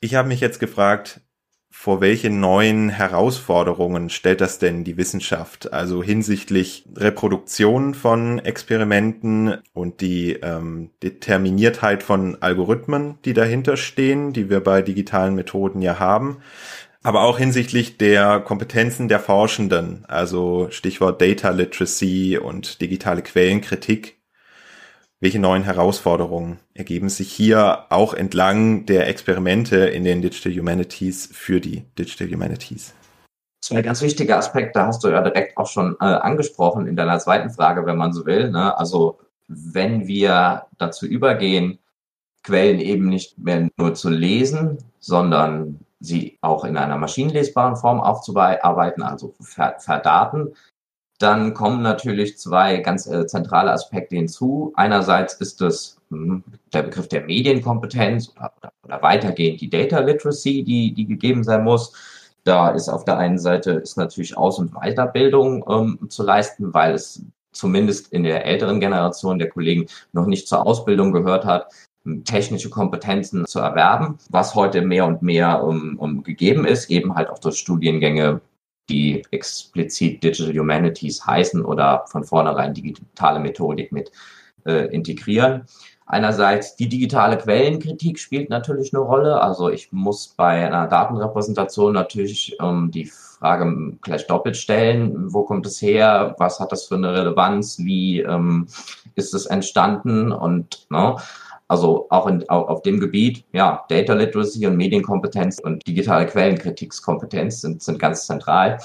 Ich 0.00 0.14
habe 0.14 0.28
mich 0.28 0.40
jetzt 0.40 0.60
gefragt, 0.60 1.20
vor 1.68 2.00
welche 2.00 2.30
neuen 2.30 2.88
Herausforderungen 2.88 4.08
stellt 4.08 4.40
das 4.40 4.58
denn 4.58 4.82
die 4.82 4.96
Wissenschaft? 4.96 5.70
Also 5.70 6.02
hinsichtlich 6.02 6.88
Reproduktion 6.96 7.92
von 7.92 8.38
Experimenten 8.38 9.58
und 9.74 10.00
die 10.00 10.38
ähm, 10.42 10.90
Determiniertheit 11.02 12.02
von 12.02 12.40
Algorithmen, 12.40 13.18
die 13.26 13.34
dahinter 13.34 13.76
stehen, 13.76 14.32
die 14.32 14.48
wir 14.48 14.60
bei 14.60 14.80
digitalen 14.80 15.34
Methoden 15.34 15.82
ja 15.82 15.98
haben. 15.98 16.38
Aber 17.02 17.24
auch 17.24 17.36
hinsichtlich 17.36 17.98
der 17.98 18.40
Kompetenzen 18.40 19.08
der 19.08 19.20
Forschenden, 19.20 20.06
also 20.08 20.68
Stichwort 20.70 21.20
Data 21.20 21.50
Literacy 21.50 22.38
und 22.38 22.80
digitale 22.80 23.20
Quellenkritik 23.20 24.17
welche 25.20 25.40
neuen 25.40 25.64
Herausforderungen 25.64 26.60
ergeben 26.74 27.08
sich 27.08 27.32
hier 27.32 27.86
auch 27.90 28.14
entlang 28.14 28.86
der 28.86 29.08
Experimente 29.08 29.76
in 29.78 30.04
den 30.04 30.22
Digital 30.22 30.52
Humanities 30.52 31.28
für 31.32 31.60
die 31.60 31.84
Digital 31.98 32.28
Humanities? 32.28 32.94
Zwei 33.60 33.82
ganz 33.82 34.00
wichtige 34.00 34.36
Aspekte 34.36 34.80
hast 34.82 35.02
du 35.02 35.08
ja 35.08 35.20
direkt 35.20 35.56
auch 35.56 35.66
schon 35.66 35.96
äh, 36.00 36.04
angesprochen 36.04 36.86
in 36.86 36.94
deiner 36.94 37.18
zweiten 37.18 37.50
Frage, 37.50 37.84
wenn 37.84 37.96
man 37.96 38.12
so 38.12 38.24
will. 38.26 38.50
Ne? 38.50 38.78
Also 38.78 39.18
wenn 39.48 40.06
wir 40.06 40.66
dazu 40.78 41.06
übergehen, 41.06 41.80
Quellen 42.44 42.78
eben 42.78 43.08
nicht 43.08 43.36
mehr 43.38 43.68
nur 43.76 43.94
zu 43.94 44.10
lesen, 44.10 44.78
sondern 45.00 45.80
sie 45.98 46.38
auch 46.40 46.64
in 46.64 46.76
einer 46.76 46.96
maschinenlesbaren 46.96 47.76
Form 47.76 48.00
aufzuarbeiten, 48.00 49.02
also 49.02 49.34
verdaten, 49.40 50.54
dann 51.18 51.52
kommen 51.52 51.82
natürlich 51.82 52.38
zwei 52.38 52.78
ganz 52.78 53.06
äh, 53.06 53.26
zentrale 53.26 53.72
Aspekte 53.72 54.16
hinzu. 54.16 54.72
Einerseits 54.76 55.34
ist 55.34 55.60
es 55.60 55.96
hm, 56.10 56.44
der 56.72 56.82
Begriff 56.82 57.08
der 57.08 57.24
Medienkompetenz 57.24 58.32
oder, 58.36 58.72
oder, 58.84 59.02
weitergehend 59.02 59.60
die 59.60 59.68
Data 59.68 59.98
Literacy, 59.98 60.62
die, 60.62 60.94
die 60.94 61.06
gegeben 61.06 61.42
sein 61.42 61.64
muss. 61.64 61.92
Da 62.44 62.70
ist 62.70 62.88
auf 62.88 63.04
der 63.04 63.18
einen 63.18 63.38
Seite 63.38 63.72
ist 63.72 63.96
natürlich 63.96 64.36
Aus- 64.36 64.58
und 64.58 64.72
Weiterbildung 64.72 65.64
ähm, 65.68 66.08
zu 66.08 66.22
leisten, 66.22 66.72
weil 66.72 66.94
es 66.94 67.22
zumindest 67.52 68.12
in 68.12 68.22
der 68.22 68.46
älteren 68.46 68.78
Generation 68.78 69.38
der 69.40 69.48
Kollegen 69.50 69.86
noch 70.12 70.26
nicht 70.26 70.46
zur 70.46 70.64
Ausbildung 70.66 71.12
gehört 71.12 71.44
hat, 71.44 71.72
hm, 72.04 72.24
technische 72.24 72.70
Kompetenzen 72.70 73.44
zu 73.44 73.58
erwerben, 73.58 74.18
was 74.30 74.54
heute 74.54 74.82
mehr 74.82 75.04
und 75.06 75.22
mehr 75.22 75.64
um, 75.64 75.98
um 75.98 76.22
gegeben 76.22 76.64
ist, 76.64 76.90
eben 76.90 77.16
halt 77.16 77.28
auch 77.28 77.40
durch 77.40 77.58
Studiengänge 77.58 78.40
die 78.88 79.22
explizit 79.30 80.22
Digital 80.22 80.56
Humanities 80.56 81.26
heißen 81.26 81.64
oder 81.64 82.04
von 82.06 82.24
vornherein 82.24 82.74
digitale 82.74 83.40
Methodik 83.40 83.92
mit 83.92 84.10
äh, 84.64 84.86
integrieren. 84.86 85.64
Einerseits 86.10 86.74
die 86.74 86.88
digitale 86.88 87.36
Quellenkritik 87.36 88.18
spielt 88.18 88.48
natürlich 88.48 88.94
eine 88.94 89.02
Rolle. 89.02 89.42
Also 89.42 89.68
ich 89.68 89.92
muss 89.92 90.28
bei 90.28 90.66
einer 90.66 90.86
Datenrepräsentation 90.86 91.92
natürlich 91.92 92.56
ähm, 92.62 92.90
die 92.90 93.04
Frage 93.04 93.98
gleich 94.00 94.26
doppelt 94.26 94.56
stellen. 94.56 95.32
Wo 95.34 95.42
kommt 95.42 95.66
es 95.66 95.82
her? 95.82 96.34
Was 96.38 96.60
hat 96.60 96.72
das 96.72 96.86
für 96.86 96.94
eine 96.94 97.12
Relevanz? 97.12 97.78
Wie 97.80 98.20
ähm, 98.20 98.68
ist 99.16 99.34
es 99.34 99.44
entstanden? 99.44 100.32
Und 100.32 100.86
ne, 100.88 101.16
also 101.68 102.06
auch, 102.08 102.26
in, 102.26 102.48
auch 102.48 102.68
auf 102.68 102.82
dem 102.82 102.98
Gebiet, 102.98 103.44
ja, 103.52 103.84
Data 103.88 104.14
Literacy 104.14 104.66
und 104.66 104.76
Medienkompetenz 104.76 105.60
und 105.60 105.86
digitale 105.86 106.26
Quellenkritikskompetenz 106.26 107.60
sind, 107.60 107.82
sind 107.82 107.98
ganz 107.98 108.26
zentral, 108.26 108.78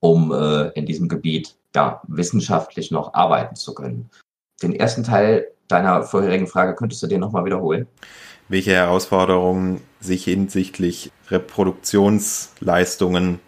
um 0.00 0.32
äh, 0.32 0.68
in 0.70 0.86
diesem 0.86 1.08
Gebiet 1.08 1.56
ja, 1.74 2.00
wissenschaftlich 2.08 2.90
noch 2.90 3.14
arbeiten 3.14 3.56
zu 3.56 3.74
können. 3.74 4.10
Den 4.62 4.74
ersten 4.74 5.04
Teil 5.04 5.48
deiner 5.68 6.02
vorherigen 6.02 6.46
Frage 6.46 6.74
könntest 6.74 7.02
du 7.02 7.06
dir 7.06 7.18
nochmal 7.18 7.44
wiederholen? 7.44 7.86
Welche 8.48 8.72
Herausforderungen 8.72 9.82
sich 10.00 10.24
hinsichtlich 10.24 11.12
Reproduktionsleistungen, 11.28 13.38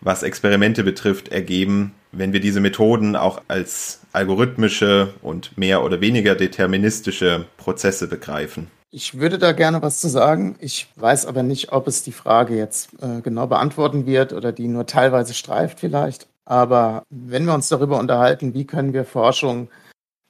was 0.00 0.22
Experimente 0.22 0.82
betrifft, 0.82 1.28
ergeben, 1.28 1.94
wenn 2.12 2.32
wir 2.32 2.40
diese 2.40 2.60
Methoden 2.60 3.16
auch 3.16 3.42
als 3.48 4.00
algorithmische 4.12 5.14
und 5.22 5.56
mehr 5.56 5.84
oder 5.84 6.00
weniger 6.00 6.34
deterministische 6.34 7.46
Prozesse 7.56 8.08
begreifen. 8.08 8.68
Ich 8.92 9.18
würde 9.18 9.38
da 9.38 9.52
gerne 9.52 9.82
was 9.82 10.00
zu 10.00 10.08
sagen. 10.08 10.56
Ich 10.58 10.88
weiß 10.96 11.26
aber 11.26 11.44
nicht, 11.44 11.72
ob 11.72 11.86
es 11.86 12.02
die 12.02 12.12
Frage 12.12 12.56
jetzt 12.56 12.90
äh, 13.00 13.20
genau 13.20 13.46
beantworten 13.46 14.04
wird 14.04 14.32
oder 14.32 14.50
die 14.50 14.66
nur 14.66 14.86
teilweise 14.86 15.34
streift 15.34 15.78
vielleicht. 15.78 16.26
Aber 16.44 17.04
wenn 17.10 17.44
wir 17.44 17.54
uns 17.54 17.68
darüber 17.68 18.00
unterhalten, 18.00 18.54
wie 18.54 18.66
können 18.66 18.92
wir 18.92 19.04
Forschung 19.04 19.68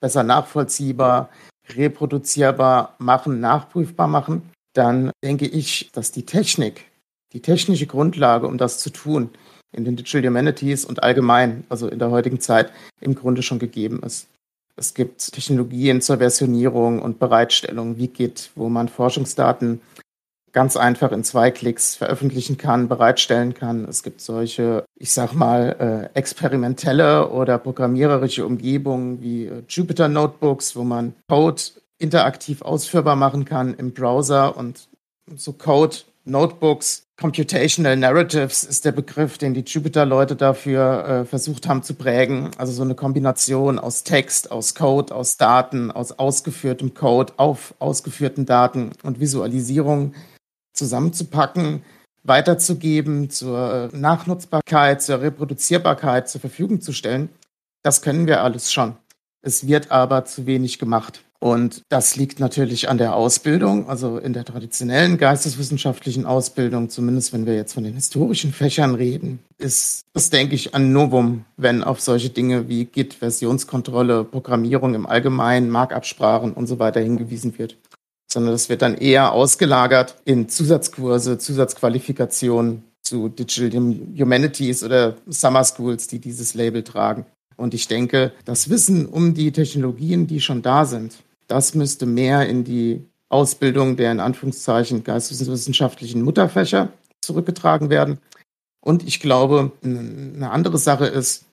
besser 0.01 0.23
nachvollziehbar, 0.23 1.31
reproduzierbar 1.75 2.97
machen, 2.99 3.40
nachprüfbar 3.40 4.09
machen, 4.09 4.43
dann 4.75 5.11
denke 5.25 5.47
ich, 5.47 5.90
dass 5.93 6.12
die 6.12 6.27
Technik, 6.27 6.85
die 7.33 7.40
technische 7.40 7.87
Grundlage, 7.87 8.47
um 8.47 8.59
das 8.59 8.79
zu 8.79 8.90
tun, 8.90 9.31
in 9.72 9.85
den 9.85 9.96
Digital 9.96 10.28
Humanities 10.28 10.85
und 10.85 11.02
allgemein, 11.02 11.64
also 11.68 11.88
in 11.88 11.98
der 11.98 12.11
heutigen 12.11 12.40
Zeit, 12.40 12.72
im 13.00 13.14
Grunde 13.14 13.42
schon 13.42 13.59
gegeben 13.59 14.00
ist. 14.04 14.26
Es 14.76 14.94
gibt 14.94 15.33
Technologien 15.33 16.00
zur 16.00 16.18
Versionierung 16.18 17.02
und 17.02 17.18
Bereitstellung 17.18 17.98
wie 17.98 18.09
Git, 18.09 18.50
wo 18.54 18.68
man 18.68 18.88
Forschungsdaten 18.88 19.80
ganz 20.52 20.76
einfach 20.76 21.12
in 21.12 21.22
zwei 21.24 21.50
Klicks 21.50 21.94
veröffentlichen 21.94 22.56
kann, 22.56 22.88
bereitstellen 22.88 23.54
kann. 23.54 23.85
Es 23.85 24.02
gibt 24.02 24.20
solche, 24.20 24.85
ich 24.96 25.12
sag 25.12 25.33
mal, 25.33 26.11
äh, 26.14 26.18
experimentelle 26.18 27.28
oder 27.28 27.59
programmiererische 27.59 28.44
Umgebungen 28.44 29.20
wie 29.20 29.46
äh, 29.46 29.62
Jupyter 29.68 30.09
Notebooks, 30.09 30.74
wo 30.74 30.83
man 30.83 31.14
Code 31.28 31.62
interaktiv 31.98 32.62
ausführbar 32.62 33.16
machen 33.16 33.44
kann 33.44 33.74
im 33.74 33.92
Browser 33.92 34.56
und 34.56 34.88
so 35.37 35.52
Code 35.52 35.96
Notebooks, 36.24 37.04
Computational 37.20 37.98
Narratives 37.98 38.64
ist 38.64 38.87
der 38.87 38.92
Begriff, 38.92 39.37
den 39.37 39.52
die 39.52 39.61
Jupyter-Leute 39.61 40.37
dafür 40.37 41.04
äh, 41.06 41.24
versucht 41.26 41.68
haben 41.68 41.83
zu 41.83 41.92
prägen. 41.92 42.50
Also 42.56 42.72
so 42.72 42.83
eine 42.83 42.94
Kombination 42.94 43.78
aus 43.78 44.04
Text, 44.04 44.50
aus 44.50 44.74
Code, 44.74 45.14
aus 45.14 45.37
Daten, 45.37 45.90
aus 45.90 46.12
ausgeführtem 46.12 46.94
Code 46.94 47.35
auf 47.37 47.74
ausgeführten 47.78 48.46
Daten 48.46 48.92
und 49.02 49.20
Visualisierung 49.20 50.14
zusammenzupacken, 50.72 51.83
weiterzugeben, 52.22 53.28
zur 53.28 53.90
Nachnutzbarkeit, 53.92 55.02
zur 55.02 55.20
Reproduzierbarkeit 55.20 56.26
zur 56.26 56.40
Verfügung 56.40 56.80
zu 56.80 56.94
stellen. 56.94 57.28
Das 57.83 58.00
können 58.00 58.26
wir 58.26 58.42
alles 58.42 58.72
schon. 58.72 58.96
Es 59.42 59.66
wird 59.66 59.90
aber 59.90 60.24
zu 60.24 60.46
wenig 60.46 60.78
gemacht. 60.78 61.22
Und 61.42 61.85
das 61.88 62.16
liegt 62.16 62.38
natürlich 62.38 62.90
an 62.90 62.98
der 62.98 63.16
Ausbildung, 63.16 63.88
also 63.88 64.18
in 64.18 64.35
der 64.35 64.44
traditionellen 64.44 65.16
geisteswissenschaftlichen 65.16 66.26
Ausbildung, 66.26 66.90
zumindest 66.90 67.33
wenn 67.33 67.46
wir 67.46 67.55
jetzt 67.55 67.72
von 67.72 67.83
den 67.83 67.94
historischen 67.94 68.53
Fächern 68.53 68.94
reden, 68.94 69.38
ist 69.57 70.05
das, 70.12 70.29
denke 70.29 70.55
ich, 70.55 70.74
ein 70.74 70.92
Novum, 70.92 71.46
wenn 71.57 71.83
auf 71.83 71.98
solche 71.98 72.29
Dinge 72.29 72.68
wie 72.68 72.85
Git, 72.85 73.14
Versionskontrolle, 73.14 74.24
Programmierung 74.24 74.94
im 74.94 75.07
Allgemeinen, 75.07 75.70
Markabsprachen 75.70 76.53
und 76.53 76.66
so 76.66 76.79
weiter 76.79 77.00
hingewiesen 77.00 77.59
wird. 77.59 77.79
Sondern 78.31 78.53
das 78.53 78.68
wird 78.68 78.83
dann 78.83 78.98
eher 78.98 79.33
ausgelagert 79.33 80.16
in 80.26 80.50
Zusatzkurse, 80.50 81.38
Zusatzqualifikationen 81.38 82.85
zu 83.00 83.31
Digital 83.31 83.81
Humanities 84.18 84.85
oder 84.85 85.16
Summer 85.26 85.64
Schools, 85.64 86.07
die 86.07 86.18
dieses 86.18 86.53
Label 86.53 86.85
tragen. 86.85 87.24
Und 87.57 87.72
ich 87.72 87.88
denke, 87.88 88.33
das 88.44 88.68
Wissen 88.68 89.07
um 89.07 89.33
die 89.33 89.53
Technologien, 89.53 90.26
die 90.26 90.42
schon 90.42 90.61
da 90.61 90.85
sind, 90.85 91.14
das 91.50 91.74
müsste 91.74 92.06
mehr 92.06 92.48
in 92.48 92.64
die 92.64 93.04
Ausbildung 93.28 93.96
der 93.96 94.12
in 94.12 94.20
Anführungszeichen 94.20 95.04
geisteswissenschaftlichen 95.04 96.22
Mutterfächer 96.22 96.92
zurückgetragen 97.20 97.90
werden. 97.90 98.18
Und 98.80 99.06
ich 99.06 99.20
glaube, 99.20 99.72
eine 99.82 100.50
andere 100.50 100.78
Sache 100.78 101.06
ist, 101.06 101.44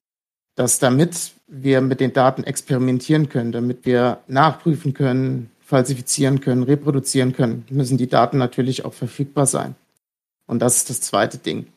dass 0.55 0.79
damit 0.79 1.33
wir 1.47 1.81
mit 1.81 1.99
den 1.99 2.13
Daten 2.13 2.43
experimentieren 2.43 3.29
können, 3.29 3.51
damit 3.51 3.85
wir 3.85 4.19
nachprüfen 4.27 4.93
können, 4.93 5.51
falsifizieren 5.59 6.41
können, 6.41 6.63
reproduzieren 6.63 7.33
können, 7.33 7.65
müssen 7.69 7.97
die 7.97 8.07
Daten 8.07 8.37
natürlich 8.37 8.85
auch 8.85 8.93
verfügbar 8.93 9.45
sein. 9.45 9.75
Und 10.47 10.59
das 10.59 10.77
ist 10.77 10.89
das 10.89 11.01
zweite 11.01 11.37
Ding. 11.37 11.67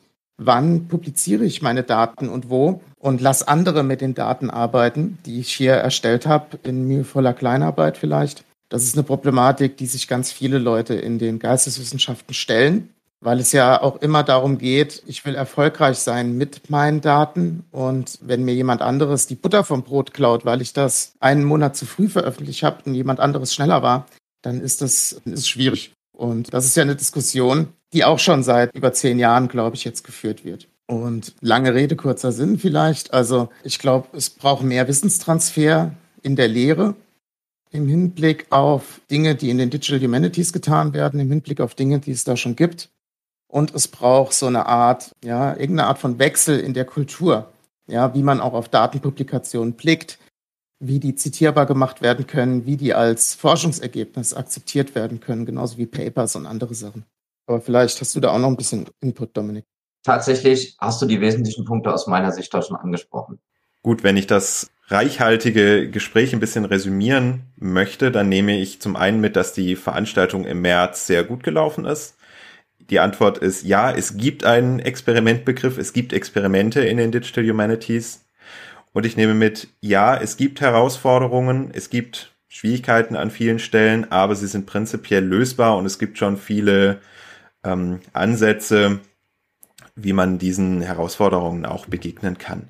Wann 0.43 0.87
publiziere 0.87 1.45
ich 1.45 1.61
meine 1.61 1.83
Daten 1.83 2.29
und 2.29 2.49
wo? 2.49 2.81
und 3.01 3.19
lass 3.19 3.47
andere 3.47 3.83
mit 3.83 3.99
den 4.01 4.13
Daten 4.13 4.49
arbeiten, 4.49 5.17
die 5.25 5.39
ich 5.39 5.51
hier 5.53 5.73
erstellt 5.73 6.27
habe, 6.27 6.59
in 6.63 6.87
mühevoller 6.87 7.33
Kleinarbeit 7.33 7.97
vielleicht. 7.97 8.45
Das 8.69 8.83
ist 8.83 8.95
eine 8.95 9.03
Problematik, 9.03 9.75
die 9.75 9.87
sich 9.87 10.07
ganz 10.07 10.31
viele 10.31 10.59
Leute 10.59 10.93
in 10.93 11.19
den 11.19 11.39
Geisteswissenschaften 11.39 12.33
stellen. 12.33 12.89
weil 13.23 13.39
es 13.39 13.51
ja 13.51 13.79
auch 13.79 14.01
immer 14.01 14.23
darum 14.23 14.57
geht, 14.57 15.03
ich 15.05 15.23
will 15.25 15.35
erfolgreich 15.35 15.99
sein 15.99 16.37
mit 16.37 16.71
meinen 16.71 17.01
Daten 17.01 17.63
und 17.69 18.17
wenn 18.21 18.43
mir 18.43 18.55
jemand 18.55 18.81
anderes 18.81 19.27
die 19.27 19.35
Butter 19.35 19.63
vom 19.63 19.83
Brot 19.83 20.11
klaut, 20.11 20.43
weil 20.43 20.59
ich 20.59 20.73
das 20.73 21.13
einen 21.19 21.43
Monat 21.43 21.75
zu 21.75 21.85
früh 21.85 22.09
veröffentlicht 22.09 22.63
habe 22.63 22.81
und 22.83 22.95
jemand 22.95 23.19
anderes 23.19 23.53
schneller 23.53 23.83
war, 23.83 24.07
dann 24.41 24.59
ist 24.59 24.81
das 24.81 25.21
ist 25.25 25.47
schwierig. 25.47 25.93
Und 26.21 26.53
das 26.53 26.65
ist 26.65 26.77
ja 26.77 26.83
eine 26.83 26.95
Diskussion, 26.95 27.69
die 27.93 28.05
auch 28.05 28.19
schon 28.19 28.43
seit 28.43 28.75
über 28.75 28.93
zehn 28.93 29.17
Jahren, 29.17 29.47
glaube 29.47 29.75
ich, 29.75 29.83
jetzt 29.83 30.03
geführt 30.03 30.45
wird. 30.45 30.67
Und 30.85 31.33
lange 31.41 31.73
Rede, 31.73 31.95
kurzer 31.95 32.31
Sinn 32.31 32.59
vielleicht. 32.59 33.11
Also 33.11 33.49
ich 33.63 33.79
glaube, 33.79 34.15
es 34.15 34.29
braucht 34.29 34.61
mehr 34.61 34.87
Wissenstransfer 34.87 35.93
in 36.21 36.35
der 36.35 36.47
Lehre 36.47 36.93
im 37.71 37.87
Hinblick 37.87 38.45
auf 38.51 39.01
Dinge, 39.09 39.33
die 39.33 39.49
in 39.49 39.57
den 39.57 39.71
Digital 39.71 39.99
Humanities 39.99 40.53
getan 40.53 40.93
werden, 40.93 41.19
im 41.19 41.29
Hinblick 41.29 41.59
auf 41.59 41.73
Dinge, 41.73 41.97
die 41.97 42.11
es 42.11 42.23
da 42.23 42.37
schon 42.37 42.55
gibt. 42.55 42.91
Und 43.47 43.73
es 43.73 43.87
braucht 43.87 44.33
so 44.33 44.45
eine 44.45 44.67
Art, 44.67 45.15
ja, 45.23 45.53
irgendeine 45.53 45.87
Art 45.87 45.97
von 45.97 46.19
Wechsel 46.19 46.59
in 46.59 46.75
der 46.75 46.85
Kultur. 46.85 47.51
Ja, 47.87 48.13
wie 48.13 48.21
man 48.21 48.41
auch 48.41 48.53
auf 48.53 48.69
Datenpublikationen 48.69 49.73
blickt, 49.73 50.19
wie 50.81 50.99
die 50.99 51.15
zitierbar 51.15 51.67
gemacht 51.67 52.01
werden 52.01 52.27
können, 52.27 52.65
wie 52.65 52.75
die 52.75 52.93
als 52.93 53.35
Forschungsergebnis 53.35 54.33
akzeptiert 54.33 54.95
werden 54.95 55.19
können, 55.19 55.45
genauso 55.45 55.77
wie 55.77 55.85
Papers 55.85 56.35
und 56.35 56.47
andere 56.47 56.73
Sachen. 56.73 57.05
Aber 57.45 57.61
vielleicht 57.61 58.01
hast 58.01 58.15
du 58.15 58.19
da 58.19 58.31
auch 58.31 58.39
noch 58.39 58.47
ein 58.47 58.57
bisschen 58.57 58.85
Input, 58.99 59.37
Dominik. 59.37 59.65
Tatsächlich 60.03 60.75
hast 60.79 61.01
du 61.01 61.05
die 61.05 61.21
wesentlichen 61.21 61.65
Punkte 61.65 61.93
aus 61.93 62.07
meiner 62.07 62.31
Sicht 62.31 62.51
da 62.53 62.61
schon 62.63 62.75
angesprochen. 62.75 63.39
Gut, 63.83 64.03
wenn 64.03 64.17
ich 64.17 64.25
das 64.25 64.71
reichhaltige 64.87 65.89
Gespräch 65.89 66.33
ein 66.33 66.39
bisschen 66.39 66.65
resümieren 66.65 67.43
möchte, 67.55 68.11
dann 68.11 68.27
nehme 68.27 68.59
ich 68.59 68.81
zum 68.81 68.95
einen 68.95 69.21
mit, 69.21 69.35
dass 69.35 69.53
die 69.53 69.75
Veranstaltung 69.75 70.45
im 70.45 70.61
März 70.61 71.05
sehr 71.05 71.23
gut 71.23 71.43
gelaufen 71.43 71.85
ist. 71.85 72.15
Die 72.79 72.99
Antwort 72.99 73.37
ist 73.37 73.63
ja, 73.63 73.91
es 73.91 74.17
gibt 74.17 74.43
einen 74.43 74.79
Experimentbegriff, 74.79 75.77
es 75.77 75.93
gibt 75.93 76.11
Experimente 76.11 76.81
in 76.81 76.97
den 76.97 77.11
Digital 77.11 77.47
Humanities. 77.47 78.25
Und 78.93 79.05
ich 79.05 79.15
nehme 79.15 79.33
mit, 79.33 79.69
ja, 79.79 80.17
es 80.17 80.37
gibt 80.37 80.61
Herausforderungen, 80.61 81.71
es 81.73 81.89
gibt 81.89 82.35
Schwierigkeiten 82.49 83.15
an 83.15 83.31
vielen 83.31 83.59
Stellen, 83.59 84.11
aber 84.11 84.35
sie 84.35 84.47
sind 84.47 84.65
prinzipiell 84.65 85.23
lösbar 85.23 85.77
und 85.77 85.85
es 85.85 85.97
gibt 85.99 86.17
schon 86.17 86.35
viele 86.35 86.99
ähm, 87.63 88.01
Ansätze, 88.11 88.99
wie 89.95 90.11
man 90.11 90.37
diesen 90.37 90.81
Herausforderungen 90.81 91.65
auch 91.65 91.85
begegnen 91.85 92.37
kann. 92.37 92.69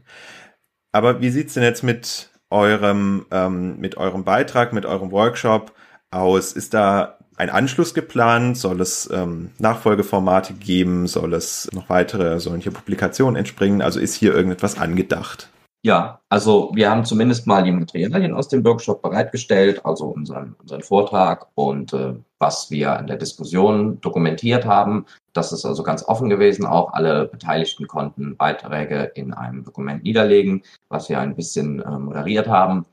Aber 0.91 1.21
wie 1.21 1.31
sieht's 1.31 1.55
denn 1.55 1.63
jetzt 1.63 1.83
mit 1.83 2.29
eurem, 2.51 3.25
ähm, 3.31 3.79
mit 3.79 3.97
eurem 3.97 4.23
Beitrag, 4.23 4.73
mit 4.73 4.85
eurem 4.85 5.11
Workshop 5.11 5.73
aus? 6.11 6.53
Ist 6.53 6.75
da 6.75 7.17
ein 7.37 7.49
Anschluss 7.49 7.95
geplant? 7.95 8.57
Soll 8.57 8.81
es 8.81 9.09
ähm, 9.11 9.51
Nachfolgeformate 9.57 10.53
geben? 10.53 11.07
Soll 11.07 11.33
es 11.33 11.69
noch 11.73 11.89
weitere 11.89 12.39
solche 12.39 12.69
Publikationen 12.69 13.37
entspringen? 13.37 13.81
Also 13.81 13.99
ist 13.99 14.13
hier 14.13 14.35
irgendetwas 14.35 14.77
angedacht? 14.77 15.49
Ja, 15.83 16.21
also 16.29 16.71
wir 16.75 16.91
haben 16.91 17.05
zumindest 17.05 17.47
mal 17.47 17.63
die 17.63 17.71
Materialien 17.71 18.35
aus 18.35 18.47
dem 18.47 18.63
Workshop 18.63 19.01
bereitgestellt, 19.01 19.83
also 19.83 20.05
unseren, 20.05 20.55
unseren 20.61 20.83
Vortrag 20.83 21.47
und 21.55 21.91
äh, 21.93 22.13
was 22.37 22.69
wir 22.69 22.99
in 22.99 23.07
der 23.07 23.17
Diskussion 23.17 23.99
dokumentiert 23.99 24.63
haben. 24.65 25.07
Das 25.33 25.51
ist 25.51 25.65
also 25.65 25.81
ganz 25.81 26.03
offen 26.07 26.29
gewesen. 26.29 26.67
Auch 26.67 26.93
alle 26.93 27.25
Beteiligten 27.25 27.87
konnten 27.87 28.37
Beiträge 28.37 29.11
in 29.15 29.33
einem 29.33 29.63
Dokument 29.63 30.03
niederlegen, 30.03 30.61
was 30.89 31.09
wir 31.09 31.19
ein 31.19 31.35
bisschen 31.35 31.81
äh, 31.81 31.97
moderiert 31.97 32.47
haben. 32.47 32.85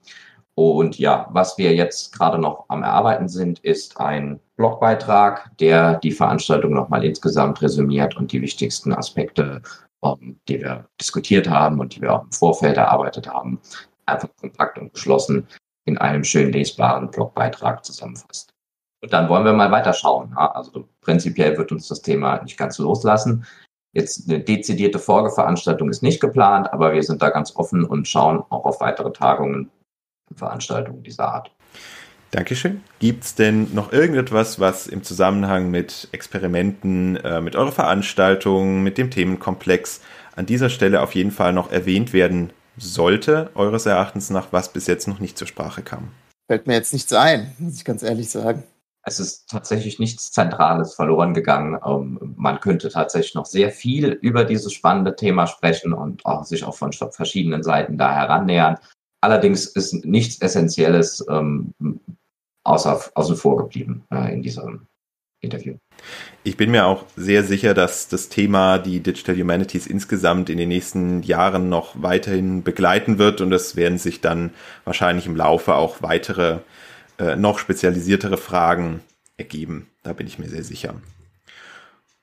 Und 0.54 0.98
ja, 0.98 1.28
was 1.30 1.58
wir 1.58 1.74
jetzt 1.74 2.16
gerade 2.16 2.38
noch 2.38 2.64
am 2.68 2.82
Erarbeiten 2.82 3.28
sind, 3.28 3.58
ist 3.60 4.00
ein 4.00 4.40
Blogbeitrag, 4.56 5.56
der 5.58 5.98
die 5.98 6.10
Veranstaltung 6.10 6.72
nochmal 6.72 7.04
insgesamt 7.04 7.60
resümiert 7.60 8.16
und 8.16 8.32
die 8.32 8.42
wichtigsten 8.42 8.92
Aspekte 8.92 9.62
die 10.48 10.60
wir 10.60 10.88
diskutiert 11.00 11.48
haben 11.48 11.80
und 11.80 11.96
die 11.96 12.02
wir 12.02 12.14
auch 12.14 12.24
im 12.24 12.32
Vorfeld 12.32 12.76
erarbeitet 12.76 13.26
haben, 13.28 13.60
einfach 14.06 14.28
kompakt 14.40 14.78
und 14.78 14.92
geschlossen 14.92 15.46
in 15.84 15.98
einem 15.98 16.24
schön 16.24 16.52
lesbaren 16.52 17.10
Blogbeitrag 17.10 17.84
zusammenfasst. 17.84 18.52
Und 19.02 19.12
dann 19.12 19.28
wollen 19.28 19.44
wir 19.44 19.52
mal 19.52 19.70
weiterschauen. 19.70 20.36
Also 20.36 20.88
prinzipiell 21.00 21.56
wird 21.56 21.72
uns 21.72 21.88
das 21.88 22.02
Thema 22.02 22.42
nicht 22.42 22.58
ganz 22.58 22.78
loslassen. 22.78 23.46
Jetzt 23.92 24.28
eine 24.28 24.40
dezidierte 24.40 24.98
Folgeveranstaltung 24.98 25.88
ist 25.88 26.02
nicht 26.02 26.20
geplant, 26.20 26.72
aber 26.72 26.92
wir 26.92 27.02
sind 27.02 27.22
da 27.22 27.30
ganz 27.30 27.56
offen 27.56 27.84
und 27.84 28.06
schauen 28.06 28.40
auch 28.50 28.64
auf 28.64 28.80
weitere 28.80 29.12
Tagungen 29.12 29.70
und 30.28 30.38
Veranstaltungen 30.38 31.02
dieser 31.02 31.32
Art. 31.32 31.50
Dankeschön. 32.30 32.82
Gibt 32.98 33.24
es 33.24 33.34
denn 33.34 33.74
noch 33.74 33.92
irgendetwas, 33.92 34.60
was 34.60 34.86
im 34.86 35.02
Zusammenhang 35.02 35.70
mit 35.70 36.08
Experimenten, 36.12 37.16
äh, 37.16 37.40
mit 37.40 37.56
eurer 37.56 37.72
Veranstaltung, 37.72 38.82
mit 38.82 38.98
dem 38.98 39.10
Themenkomplex 39.10 40.00
an 40.36 40.44
dieser 40.44 40.68
Stelle 40.68 41.00
auf 41.00 41.14
jeden 41.14 41.30
Fall 41.30 41.52
noch 41.52 41.72
erwähnt 41.72 42.12
werden 42.12 42.50
sollte, 42.76 43.50
eures 43.54 43.86
Erachtens 43.86 44.30
nach, 44.30 44.48
was 44.50 44.72
bis 44.72 44.86
jetzt 44.86 45.08
noch 45.08 45.20
nicht 45.20 45.38
zur 45.38 45.48
Sprache 45.48 45.82
kam? 45.82 46.10
Fällt 46.48 46.66
mir 46.66 46.74
jetzt 46.74 46.92
nichts 46.92 47.12
ein, 47.12 47.52
muss 47.58 47.76
ich 47.76 47.84
ganz 47.84 48.02
ehrlich 48.02 48.30
sagen. 48.30 48.62
Es 49.04 49.20
ist 49.20 49.48
tatsächlich 49.48 49.98
nichts 49.98 50.30
Zentrales 50.32 50.94
verloren 50.94 51.32
gegangen. 51.32 51.78
Ähm, 51.84 52.34
man 52.36 52.60
könnte 52.60 52.90
tatsächlich 52.90 53.34
noch 53.34 53.46
sehr 53.46 53.70
viel 53.70 54.10
über 54.20 54.44
dieses 54.44 54.72
spannende 54.72 55.16
Thema 55.16 55.46
sprechen 55.46 55.94
und 55.94 56.26
auch 56.26 56.44
sich 56.44 56.64
auch 56.64 56.74
von 56.74 56.92
verschiedenen 56.92 57.62
Seiten 57.62 57.96
da 57.96 58.14
herannähern. 58.14 58.76
Allerdings 59.20 59.66
ist 59.66 60.04
nichts 60.04 60.40
Essentielles 60.40 61.24
ähm, 61.28 61.72
außer, 62.68 63.10
außen 63.14 63.36
vor 63.36 63.56
geblieben 63.56 64.04
äh, 64.12 64.32
in 64.32 64.42
diesem 64.42 64.86
Interview. 65.40 65.76
Ich 66.42 66.56
bin 66.56 66.70
mir 66.70 66.86
auch 66.86 67.04
sehr 67.16 67.44
sicher, 67.44 67.74
dass 67.74 68.08
das 68.08 68.28
Thema 68.28 68.78
die 68.78 69.00
Digital 69.00 69.36
Humanities 69.36 69.86
insgesamt 69.86 70.50
in 70.50 70.58
den 70.58 70.68
nächsten 70.68 71.22
Jahren 71.22 71.68
noch 71.68 72.02
weiterhin 72.02 72.62
begleiten 72.62 73.18
wird 73.18 73.40
und 73.40 73.52
es 73.52 73.76
werden 73.76 73.98
sich 73.98 74.20
dann 74.20 74.50
wahrscheinlich 74.84 75.26
im 75.26 75.36
Laufe 75.36 75.74
auch 75.74 76.02
weitere, 76.02 76.58
äh, 77.18 77.36
noch 77.36 77.58
spezialisiertere 77.58 78.36
Fragen 78.36 79.00
ergeben. 79.36 79.88
Da 80.02 80.12
bin 80.12 80.26
ich 80.26 80.38
mir 80.38 80.48
sehr 80.48 80.64
sicher. 80.64 80.94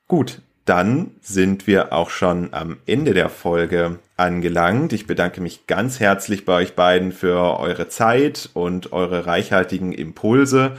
Gut, 0.07 0.41
dann 0.65 1.11
sind 1.21 1.67
wir 1.67 1.93
auch 1.93 2.09
schon 2.09 2.53
am 2.53 2.77
Ende 2.85 3.13
der 3.13 3.29
Folge 3.29 3.99
angelangt. 4.17 4.93
Ich 4.93 5.07
bedanke 5.07 5.39
mich 5.39 5.67
ganz 5.67 5.99
herzlich 5.99 6.43
bei 6.43 6.55
euch 6.55 6.75
beiden 6.75 7.11
für 7.11 7.59
eure 7.59 7.87
Zeit 7.87 8.49
und 8.53 8.91
eure 8.91 9.27
reichhaltigen 9.27 9.93
Impulse 9.93 10.75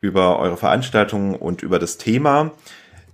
über 0.00 0.38
eure 0.38 0.56
Veranstaltungen 0.56 1.34
und 1.34 1.62
über 1.62 1.78
das 1.78 1.96
Thema. 1.96 2.52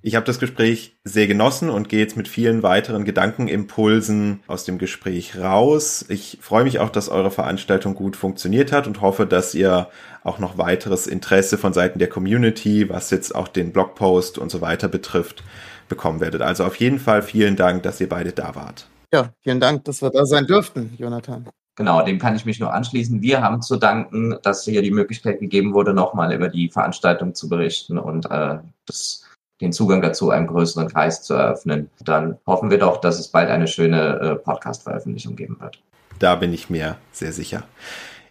Ich 0.01 0.15
habe 0.15 0.25
das 0.25 0.39
Gespräch 0.39 0.97
sehr 1.05 1.27
genossen 1.27 1.71
und 1.71 1.89
gehe 1.89 1.99
jetzt 1.99 2.17
mit 2.17 2.29
vielen 2.29 2.63
weiteren 2.63 3.05
Gedankenimpulsen 3.05 4.41
aus 4.47 4.65
dem 4.65 4.79
Gespräch 4.79 5.37
raus. 5.39 6.05
Ich 6.09 6.39
freue 6.41 6.65
mich 6.65 6.79
auch, 6.79 6.91
dass 6.91 7.09
eure 7.09 7.33
Veranstaltung 7.33 7.95
gut 7.95 8.17
funktioniert 8.17 8.73
hat 8.73 8.87
und 8.87 9.01
hoffe, 9.01 9.27
dass 9.27 9.55
ihr 9.55 9.89
auch 10.23 10.39
noch 10.39 10.57
weiteres 10.57 11.07
Interesse 11.09 11.59
von 11.59 11.73
Seiten 11.73 11.99
der 11.99 12.09
Community, 12.09 12.89
was 12.89 13.11
jetzt 13.11 13.35
auch 13.35 13.49
den 13.49 13.73
Blogpost 13.73 14.39
und 14.39 14.51
so 14.51 14.61
weiter 14.61 14.89
betrifft, 14.89 15.43
bekommen 15.89 16.21
werdet. 16.21 16.43
Also 16.43 16.65
auf 16.65 16.77
jeden 16.77 16.99
Fall 16.99 17.23
vielen 17.23 17.57
Dank, 17.57 17.83
dass 17.83 18.01
ihr 18.01 18.09
beide 18.09 18.33
da 18.33 18.55
wart. 18.55 18.87
Ja, 19.13 19.31
vielen 19.43 19.61
Dank, 19.61 19.85
dass 19.85 20.03
wir 20.03 20.11
da 20.11 20.27
sein 20.27 20.47
dürften, 20.47 20.95
Jonathan. 20.99 21.49
Genau, 21.77 22.05
dem 22.05 22.19
kann 22.19 22.35
ich 22.35 22.45
mich 22.45 22.59
nur 22.59 22.75
anschließen. 22.75 23.23
Wir 23.23 23.41
haben 23.41 23.63
zu 23.63 23.77
danken, 23.77 24.37
dass 24.43 24.65
hier 24.65 24.83
die 24.83 24.91
Möglichkeit 24.91 25.39
gegeben 25.39 25.75
wurde, 25.75 25.95
nochmal 25.95 26.33
über 26.33 26.49
die 26.49 26.69
Veranstaltung 26.69 27.35
zu 27.35 27.49
berichten 27.49 27.99
und 27.99 28.29
äh, 28.31 28.59
das, 28.87 29.25
den 29.61 29.73
Zugang 29.73 30.03
dazu 30.03 30.31
einem 30.31 30.49
größeren 30.49 30.89
Kreis 30.89 31.23
zu 31.23 31.35
eröffnen. 31.35 31.89
Dann 32.01 32.37
hoffen 32.47 32.71
wir 32.71 32.79
doch, 32.79 33.01
dass 33.01 33.21
es 33.21 33.29
bald 33.29 33.49
eine 33.49 33.69
schöne 33.69 34.19
äh, 34.19 34.35
Podcast-Veröffentlichung 34.35 35.37
geben 35.37 35.57
wird. 35.61 35.81
Da 36.19 36.35
bin 36.35 36.53
ich 36.53 36.69
mir 36.69 36.97
sehr 37.13 37.33
sicher. 37.33 37.63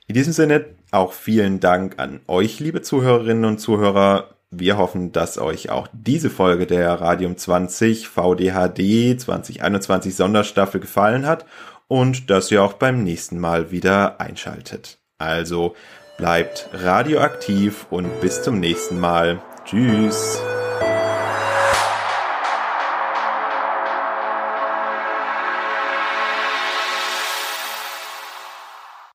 In 0.07 0.13
diesem 0.13 0.33
Sinne 0.33 0.65
auch 0.91 1.13
vielen 1.13 1.61
Dank 1.61 1.99
an 1.99 2.19
euch, 2.27 2.59
liebe 2.59 2.81
Zuhörerinnen 2.81 3.45
und 3.45 3.59
Zuhörer. 3.59 4.36
Wir 4.49 4.77
hoffen, 4.77 5.11
dass 5.11 5.37
euch 5.37 5.69
auch 5.69 5.87
diese 5.91 6.29
Folge 6.29 6.67
der 6.67 7.01
Radium 7.01 7.35
20 7.35 8.07
VDHD 8.07 9.19
2021 9.19 10.15
Sonderstaffel 10.15 10.79
gefallen 10.79 11.25
hat 11.25 11.45
und 11.87 12.29
dass 12.29 12.51
ihr 12.51 12.63
auch 12.63 12.73
beim 12.73 13.03
nächsten 13.03 13.39
Mal 13.39 13.71
wieder 13.71 14.21
einschaltet. 14.21 14.99
Also 15.17 15.75
bleibt 16.17 16.69
radioaktiv 16.71 17.87
und 17.89 18.21
bis 18.21 18.41
zum 18.41 18.59
nächsten 18.59 18.99
Mal. 18.99 19.41
Tschüss. 19.65 20.39